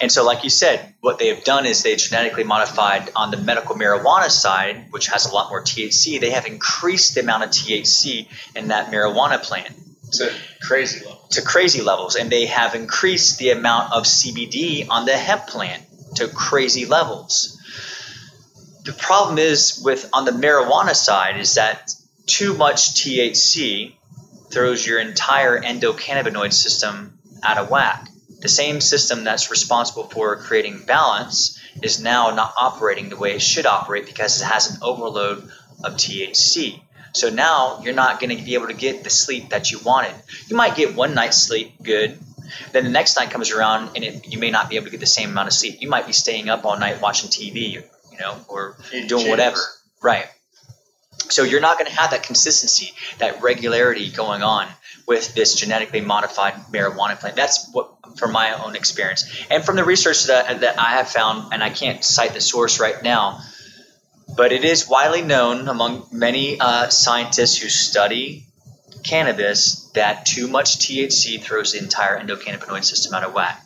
[0.01, 3.37] And so, like you said, what they have done is they genetically modified on the
[3.37, 6.21] medical marijuana side, which has a lot more THC.
[6.21, 9.75] They have increased the amount of THC in that marijuana plant
[10.21, 10.31] A
[10.61, 11.27] crazy level.
[11.31, 15.83] to crazy levels, and they have increased the amount of CBD on the hemp plant
[16.17, 17.59] to crazy levels.
[18.85, 21.93] The problem is with on the marijuana side is that
[22.27, 23.95] too much THC
[24.51, 28.09] throws your entire endocannabinoid system out of whack.
[28.41, 33.43] The same system that's responsible for creating balance is now not operating the way it
[33.43, 35.51] should operate because it has an overload
[35.85, 36.81] of THC.
[37.13, 40.15] So now you're not going to be able to get the sleep that you wanted.
[40.47, 42.19] You might get one night's sleep, good.
[42.73, 45.01] Then the next night comes around and it, you may not be able to get
[45.01, 45.79] the same amount of sleep.
[45.81, 49.31] You might be staying up all night watching TV, you know, or Eating doing chips.
[49.31, 49.61] whatever.
[50.03, 50.27] Right.
[51.31, 54.67] So you're not going to have that consistency, that regularity going on
[55.07, 57.37] with this genetically modified marijuana plant.
[57.37, 61.53] That's what, from my own experience, and from the research that that I have found,
[61.53, 63.41] and I can't cite the source right now,
[64.39, 68.45] but it is widely known among many uh, scientists who study
[69.03, 73.61] cannabis that too much THC throws the entire endocannabinoid system out of whack.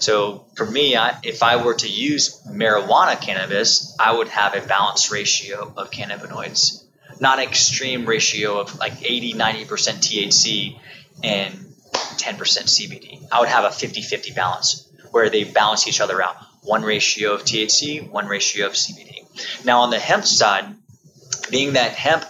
[0.00, 4.60] So for me, I, if I were to use marijuana cannabis, I would have a
[4.60, 6.84] balanced ratio of cannabinoids,
[7.18, 10.78] not an extreme ratio of like 80, 90% THC
[11.24, 13.26] and 10% CBD.
[13.32, 16.36] I would have a 50 50 balance where they balance each other out.
[16.64, 19.21] One ratio of THC, one ratio of CBD.
[19.64, 20.74] Now, on the hemp side,
[21.50, 22.24] being that hemp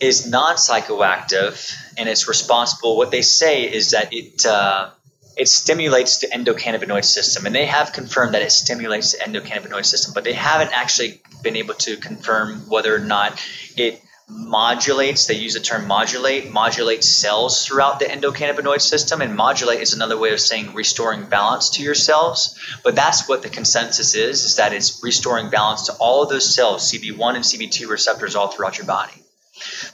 [0.00, 4.46] is non psychoactive and it's responsible, what they say is that it.
[4.46, 4.90] Uh,
[5.36, 10.12] it stimulates the endocannabinoid system, and they have confirmed that it stimulates the endocannabinoid system,
[10.12, 13.40] but they haven't actually been able to confirm whether or not
[13.76, 15.26] it modulates.
[15.26, 20.18] They use the term modulate, modulate cells throughout the endocannabinoid system, and modulate is another
[20.18, 22.58] way of saying restoring balance to your cells.
[22.84, 26.54] But that's what the consensus is: is that it's restoring balance to all of those
[26.54, 29.22] cells, CB1 and CB2 receptors, all throughout your body.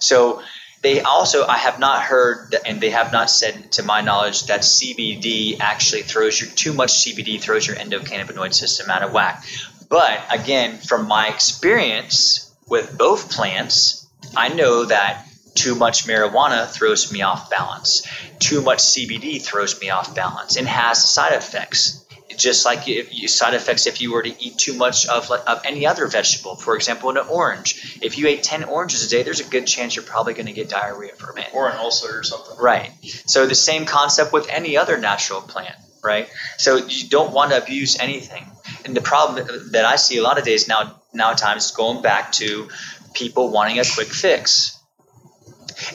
[0.01, 0.43] So
[0.83, 4.61] they also, I have not heard, and they have not said, to my knowledge, that
[4.61, 9.45] CBD actually throws your too much CBD throws your endocannabinoid system out of whack.
[9.89, 14.04] But again, from my experience with both plants,
[14.37, 18.07] I know that too much marijuana throws me off balance.
[18.39, 22.05] Too much CBD throws me off balance and has side effects.
[22.37, 25.63] Just like if you, side effects if you were to eat too much of, of
[25.65, 27.99] any other vegetable, for example, an orange.
[28.03, 30.53] If you ate 10 oranges a day, there's a good chance you're probably going to
[30.53, 31.51] get diarrhea from it.
[31.55, 32.57] Or an ulcer or something.
[32.59, 32.91] Right.
[33.27, 36.29] So the same concept with any other natural plant, right?
[36.59, 38.45] So you don't want to abuse anything.
[38.85, 42.33] And the problem that I see a lot of days now, now times going back
[42.33, 42.69] to
[43.15, 44.79] people wanting a quick fix.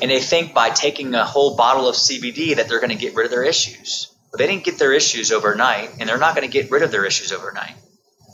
[0.01, 3.15] And they think by taking a whole bottle of CBD that they're going to get
[3.15, 4.11] rid of their issues.
[4.31, 6.91] But they didn't get their issues overnight, and they're not going to get rid of
[6.91, 7.73] their issues overnight.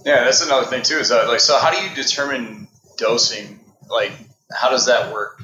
[0.05, 0.97] Yeah, that's another thing too.
[0.97, 1.57] Is that like so?
[1.57, 2.67] How do you determine
[2.97, 3.59] dosing?
[3.89, 4.11] Like,
[4.51, 5.41] how does that work?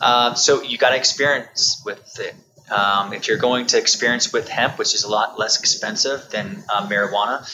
[0.00, 2.34] Um, so you got to experience with it.
[2.70, 6.64] Um, if you're going to experience with hemp, which is a lot less expensive than
[6.72, 7.46] uh, marijuana,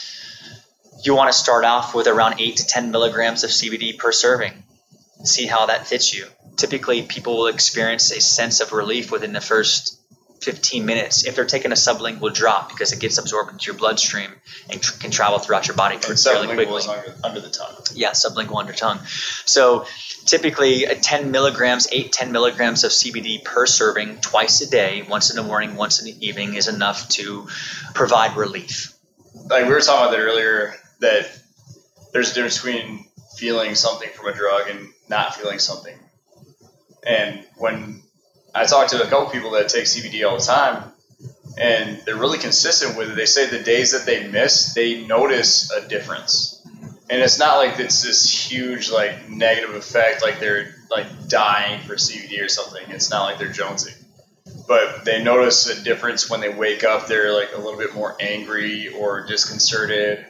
[1.05, 4.53] you want to start off with around 8 to 10 milligrams of CBD per serving.
[5.25, 6.27] See how that fits you.
[6.57, 9.97] Typically, people will experience a sense of relief within the first
[10.43, 14.31] 15 minutes if they're taking a sublingual drop because it gets absorbed into your bloodstream
[14.71, 16.77] and tr- can travel throughout your body And fairly quickly.
[16.77, 17.75] is under, under the tongue.
[17.95, 19.01] Yeah, sublingual under tongue.
[19.45, 19.85] So
[20.25, 25.29] typically, uh, 10 milligrams, 8, 10 milligrams of CBD per serving twice a day, once
[25.29, 27.47] in the morning, once in the evening, is enough to
[27.95, 28.95] provide relief.
[29.51, 31.31] Like we were talking about that earlier, that
[32.15, 33.07] there's a difference between
[33.41, 35.99] feeling something from a drug and not feeling something.
[37.03, 38.03] And when
[38.55, 40.93] I talk to a couple people that take CBD all the time,
[41.59, 45.71] and they're really consistent with it, they say the days that they miss, they notice
[45.71, 46.63] a difference.
[47.09, 51.95] And it's not like it's this huge like negative effect, like they're like dying for
[51.95, 52.85] CBD or something.
[52.91, 53.97] It's not like they're jonesing,
[54.69, 57.09] but they notice a difference when they wake up.
[57.09, 60.27] They're like a little bit more angry or disconcerted,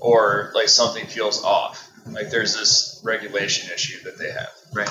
[0.00, 1.85] or like something feels off.
[2.10, 4.50] Like there's this regulation issue that they have.
[4.74, 4.90] Right.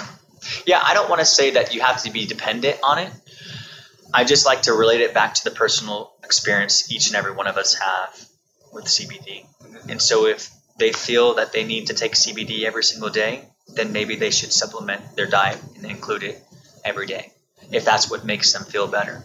[0.65, 3.11] Yeah, I don't want to say that you have to be dependent on it.
[4.13, 7.47] I just like to relate it back to the personal experience each and every one
[7.47, 8.27] of us have
[8.71, 9.45] with CBD.
[9.63, 9.89] Mm-hmm.
[9.89, 13.91] And so if they feel that they need to take CBD every single day, then
[13.91, 16.41] maybe they should supplement their diet and include it
[16.83, 17.31] every day
[17.71, 19.23] if that's what makes them feel better.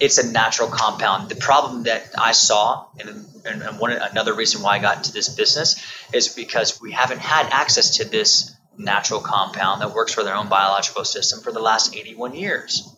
[0.00, 1.28] It's a natural compound.
[1.28, 5.28] The problem that I saw, and, and, one another reason why I got into this
[5.28, 5.76] business,
[6.12, 10.48] is because we haven't had access to this natural compound that works for their own
[10.48, 12.88] biological system for the last 81 years.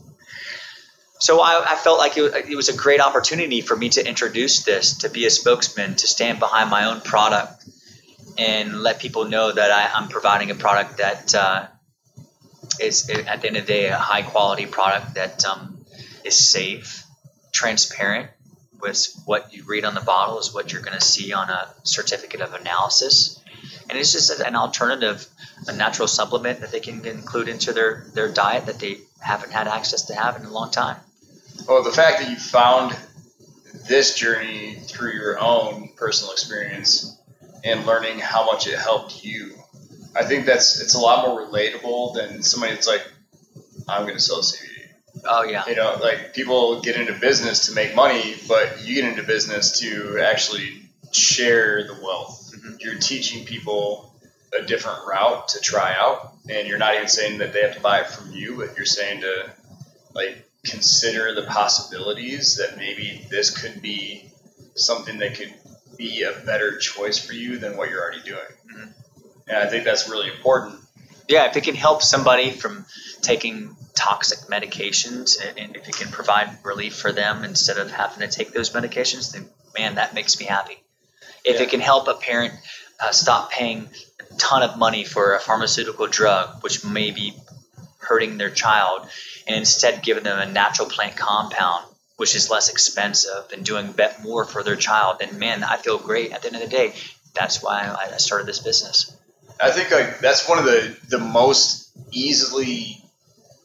[1.21, 4.65] So I, I felt like it, it was a great opportunity for me to introduce
[4.65, 7.65] this, to be a spokesman, to stand behind my own product,
[8.39, 11.67] and let people know that I, I'm providing a product that uh,
[12.81, 15.80] is, at the end of the day, a high quality product that um,
[16.25, 17.05] is safe,
[17.53, 18.31] transparent.
[18.81, 21.69] With what you read on the bottle is what you're going to see on a
[21.83, 23.39] certificate of analysis,
[23.91, 25.27] and it's just an alternative,
[25.69, 29.69] a natural supplement that they can include into their their diet that they haven't had
[29.69, 30.97] access to have in a long time.
[31.69, 32.97] Well, the fact that you found
[33.87, 37.19] this journey through your own personal experience
[37.65, 39.55] and learning how much it helped you,
[40.17, 43.07] I think that's it's a lot more relatable than somebody that's like,
[43.89, 44.70] I'm going to sell CBD.
[45.25, 49.05] Oh yeah, You know, like people get into business to make money, but you get
[49.05, 52.53] into business to actually share the wealth.
[52.79, 54.15] You're teaching people
[54.59, 57.81] a different route to try out, and you're not even saying that they have to
[57.81, 59.51] buy it from you, but you're saying to
[60.15, 64.31] like consider the possibilities that maybe this could be
[64.75, 65.53] something that could
[65.97, 68.39] be a better choice for you than what you're already doing.
[68.75, 68.93] Mhm.
[69.49, 70.77] And I think that's really important.
[71.29, 71.47] yeah.
[71.49, 72.87] If it can help somebody from
[73.23, 78.29] taking toxic medications, and, if it can provide relief for them instead of having to
[78.29, 79.49] take those medications, then
[79.79, 80.79] man, that makes me happy.
[81.45, 81.63] If Yeah.
[81.65, 82.55] it can help a parent
[82.99, 83.89] uh, stop paying
[84.31, 87.35] a ton of money for a pharmaceutical drug, which may be
[87.99, 89.09] hurting their child,
[89.47, 91.85] and instead giving them a natural plant compound,
[92.17, 95.99] which is less expensive and doing bet more for their child, then man, I feel
[95.99, 96.33] great.
[96.33, 96.95] At the end of the day,
[97.35, 97.79] that's why
[98.13, 98.97] I started this business.
[99.61, 103.03] I think like that's one of the the most easily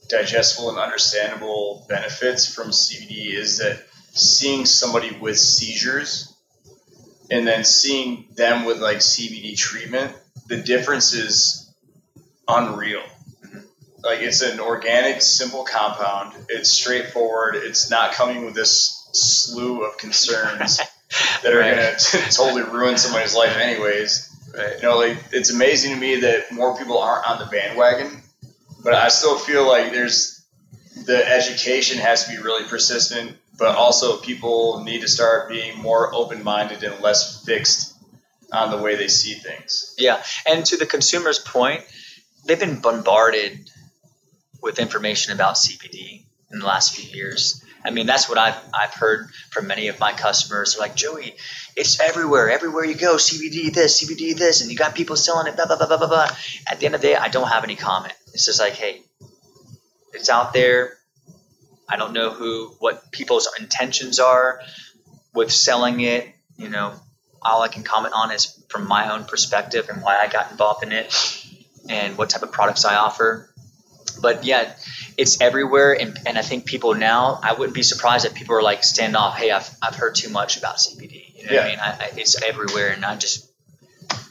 [0.10, 3.80] digestible and understandable benefits from CBD is that
[4.14, 6.34] seeing somebody with seizures
[7.30, 10.12] and then seeing them with like CBD treatment,
[10.47, 11.74] the difference is
[12.47, 13.01] unreal.
[13.45, 13.60] Mm-hmm.
[14.03, 16.34] Like it's an organic, simple compound.
[16.49, 17.56] It's straightforward.
[17.56, 20.78] It's not coming with this slew of concerns
[21.43, 21.76] that are Right.
[21.76, 24.32] going to totally ruin somebody's life, anyways.
[24.56, 24.76] Right.
[24.78, 28.22] You know, like it's amazing to me that more people aren't on the bandwagon,
[28.86, 30.45] but I still feel like there's
[31.05, 36.13] the education has to be really persistent, but also people need to start being more
[36.13, 37.95] open-minded and less fixed
[38.53, 39.95] on the way they see things.
[39.97, 41.83] Yeah, and to the consumer's point,
[42.45, 43.69] they've been bombarded
[44.61, 47.65] with information about CBD in the last few years.
[47.83, 50.75] I mean, that's what I've, I've heard from many of my customers.
[50.75, 51.36] They're like, Joey,
[51.75, 52.49] it's everywhere.
[52.51, 55.77] Everywhere you go, CBD this, CBD this, and you got people selling it, blah, blah,
[55.77, 56.27] blah, blah, blah, blah.
[56.67, 58.13] At the end of the day, I don't have any comment.
[58.36, 59.01] It's just like, hey,
[60.13, 60.97] it's out there.
[61.88, 64.59] I don't know who, what people's intentions are
[65.33, 66.27] with selling it.
[66.57, 66.93] You know,
[67.41, 70.83] all I can comment on is from my own perspective and why I got involved
[70.83, 71.13] in it
[71.88, 73.49] and what type of products I offer.
[74.21, 74.73] But yeah,
[75.17, 78.61] it's everywhere, and, and I think people now, I wouldn't be surprised if people are
[78.61, 79.38] like stand off.
[79.38, 81.38] Hey, I've, I've heard too much about CBD.
[81.38, 81.79] You know what I mean?
[81.79, 83.49] I, I, it's everywhere, and I just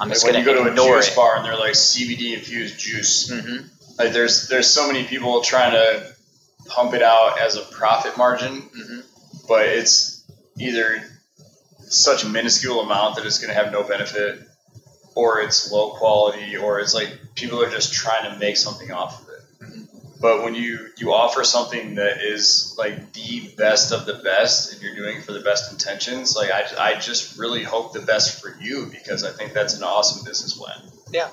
[0.01, 1.17] I'm Like just when gonna you go to a ignore juice it.
[1.17, 3.67] bar and they're like CBD infused juice, hmm
[3.99, 6.13] like there's there's so many people trying to
[6.67, 9.01] pump it out as a profit margin, hmm
[9.47, 10.25] but it's
[10.59, 11.03] either
[11.87, 14.41] such a minuscule amount that it's going to have no benefit,
[15.15, 19.21] or it's low quality, or it's like people are just trying to make something off
[19.23, 19.41] of it.
[19.63, 19.89] Mhm.
[20.21, 24.81] But when you you offer something that is like the best of the best, and
[24.81, 28.41] you're doing it for the best intentions, like I, I just really hope the best
[28.41, 30.81] for you because I think that's an awesome business plan.
[31.15, 31.31] Yeah.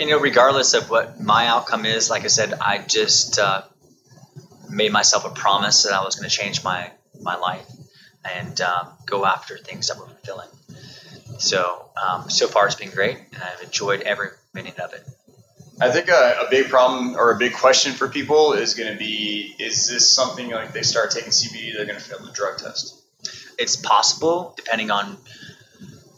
[0.00, 3.62] And, you know, regardless of what my outcome is, like I said, I just uh,
[4.68, 6.90] made myself a promise that I was going to change my,
[7.22, 7.64] my life
[8.28, 10.48] and um, go after things that were fulfilling.
[11.38, 15.08] So, um, so far it's been great, and I've enjoyed every minute of it.
[15.80, 18.98] I think a, a big problem or a big question for people is going to
[18.98, 22.58] be: Is this something like they start taking CBD, they're going to fail the drug
[22.58, 23.00] test?
[23.58, 25.16] It's possible, depending on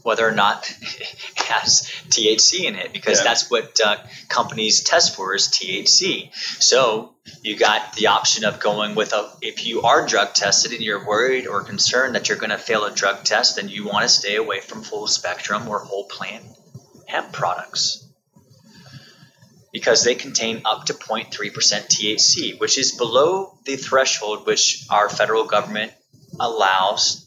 [0.03, 3.24] whether or not it has THC in it, because Yeah.
[3.24, 3.96] that's what uh,
[4.28, 6.30] companies test for is THC.
[6.62, 9.30] So you got the option of going with a.
[9.40, 12.84] If you are drug tested and you're worried or concerned that you're going to fail
[12.84, 16.44] a drug test, then you want to stay away from full spectrum or whole plant
[17.07, 18.07] hemp products
[19.72, 25.44] because they contain up to 0.3% THC, which is below the threshold which our federal
[25.44, 25.92] government
[26.38, 27.26] allows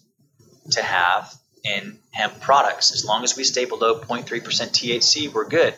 [0.71, 2.93] to have in hemp products.
[2.93, 5.73] As long as we stay below 0.3% THC, we're good.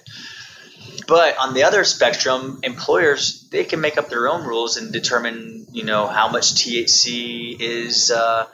[1.07, 5.67] But on the other spectrum, employers they can make up their own rules and determine,
[5.71, 8.45] you know, how much THC is uh,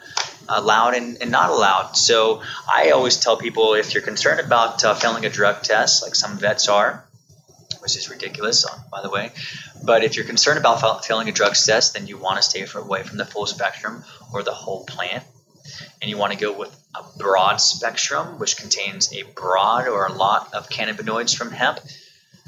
[0.48, 1.98] allowed and, and not allowed.
[1.98, 6.16] So I always tell people if you're concerned about uh, failing a drug test, like
[6.16, 7.04] some vets are,
[7.82, 9.32] which is ridiculous, uh, by the way.
[9.84, 13.04] But if you're concerned about failing a drug test, then you want to stay away
[13.04, 15.24] from the full spectrum or the whole plant.
[16.02, 20.14] And you want to go with a broad spectrum, which contains a broad or a
[20.14, 21.80] lot of cannabinoids from hemp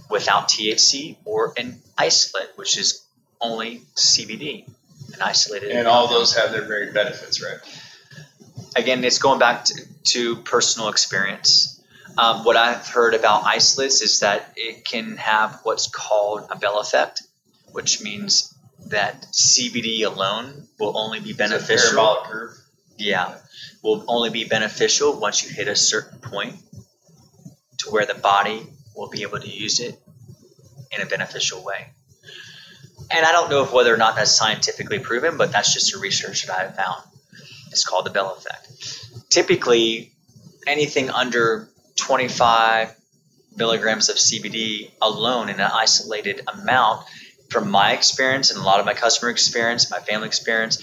[0.09, 3.03] without THC, or an isolate, which is
[3.41, 4.67] only CBD,
[5.13, 5.71] an isolated.
[5.71, 7.59] And all those have their very benefits, right?
[8.75, 11.81] again, it's going back to, to personal experience.
[12.17, 16.79] Um, what I've heard about isolates is that it can have what's called a bell
[16.79, 17.23] effect,
[17.71, 18.53] which means
[18.87, 21.95] that CBD alone will only be beneficial.
[22.97, 23.37] Yeah,
[23.83, 26.55] will only be beneficial once you hit a certain point
[27.79, 28.65] to where the body
[28.95, 29.99] will be able to use it
[30.91, 31.87] in a beneficial way.
[33.11, 35.99] And I don't know if whether or not that's scientifically proven, but that's just a
[35.99, 37.03] research that I have found.
[37.71, 39.29] It's called the Bell effect.
[39.29, 40.11] Typically,
[40.65, 41.67] anything under
[41.97, 42.95] 25
[43.57, 47.05] milligrams of CBD alone in an isolated amount,
[47.49, 50.77] from my experience and a lot of my customer experience, my family experience,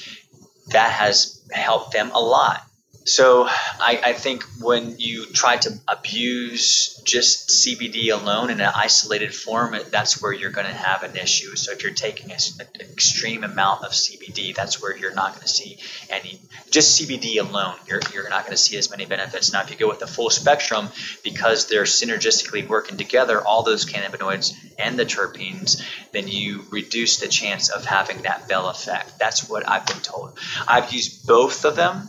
[0.72, 2.62] that has helped them a lot.
[3.04, 9.34] So I, I think when you try to abuse just CBD alone in an isolated
[9.34, 11.56] form, that's where you're going to have an issue.
[11.56, 15.42] So if you're taking a, an extreme amount of CBD, that's where you're not going
[15.42, 15.78] to see
[16.10, 16.40] any.
[16.70, 19.52] Just CBD alone, you're, you're not going to see as many benefits.
[19.52, 20.88] Now, if you go with the full spectrum,
[21.24, 25.82] because they're synergistically working together, all those cannabinoids and the terpenes,
[26.12, 29.18] then you reduce the chance of having that bell effect.
[29.18, 30.38] That's what I've been told.
[30.68, 32.08] I've used both of them.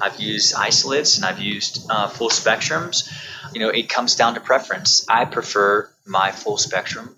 [0.00, 3.10] I've used isolates and I've used uh, full spectrums.
[3.52, 5.06] You know, it comes down to preference.
[5.08, 7.16] I prefer my full spectrum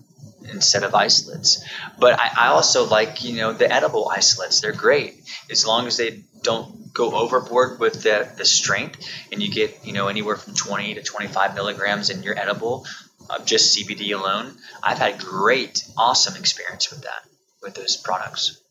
[0.51, 1.65] instead of isolates.
[1.99, 4.61] But I, I also like, you know, the edible isolates.
[4.61, 9.51] They're great as long as they don't go overboard with the, the strength and you
[9.51, 12.87] get, you know, anywhere from 20 to 25 milligrams in your edible
[13.31, 14.57] of just CBD alone.
[14.83, 17.23] I've had great, awesome experience with that,
[17.63, 18.62] with those products.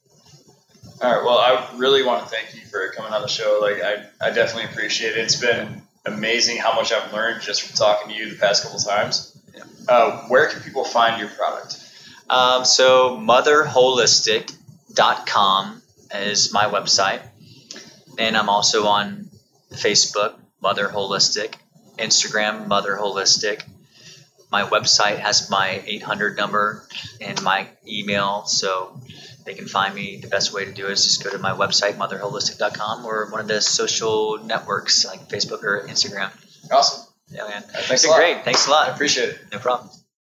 [1.01, 1.25] All right.
[1.25, 3.57] Well, I really want to thank you for coming on the show.
[3.59, 5.17] Like, I, I definitely appreciate it.
[5.17, 8.77] It's been amazing how much I've learned just from talking to you the past couple
[8.77, 9.35] of times.
[9.55, 9.63] Yeah.
[9.89, 11.79] Uh, where can people find your product?
[12.29, 15.81] Um, so motherholistic.com
[16.13, 17.21] is my website.
[18.19, 19.31] And I'm also on
[19.71, 21.55] Facebook, Mother Holistic,
[21.97, 23.63] Instagram, Mother Holistic.
[24.51, 26.85] My website has my 800 number
[27.19, 29.01] and my email, so
[29.45, 30.17] they can find me.
[30.17, 33.41] The best way to do it is just go to my website, motherholistic.com, or one
[33.41, 36.31] of the social networks like Facebook or Instagram.
[36.71, 37.05] Awesome.
[37.29, 37.61] Yeah, man.
[37.63, 38.17] Thanks It's a been lot.
[38.19, 38.43] great.
[38.43, 38.89] Thanks a I lot.
[38.89, 39.39] appreciate it.
[39.51, 39.89] No problem.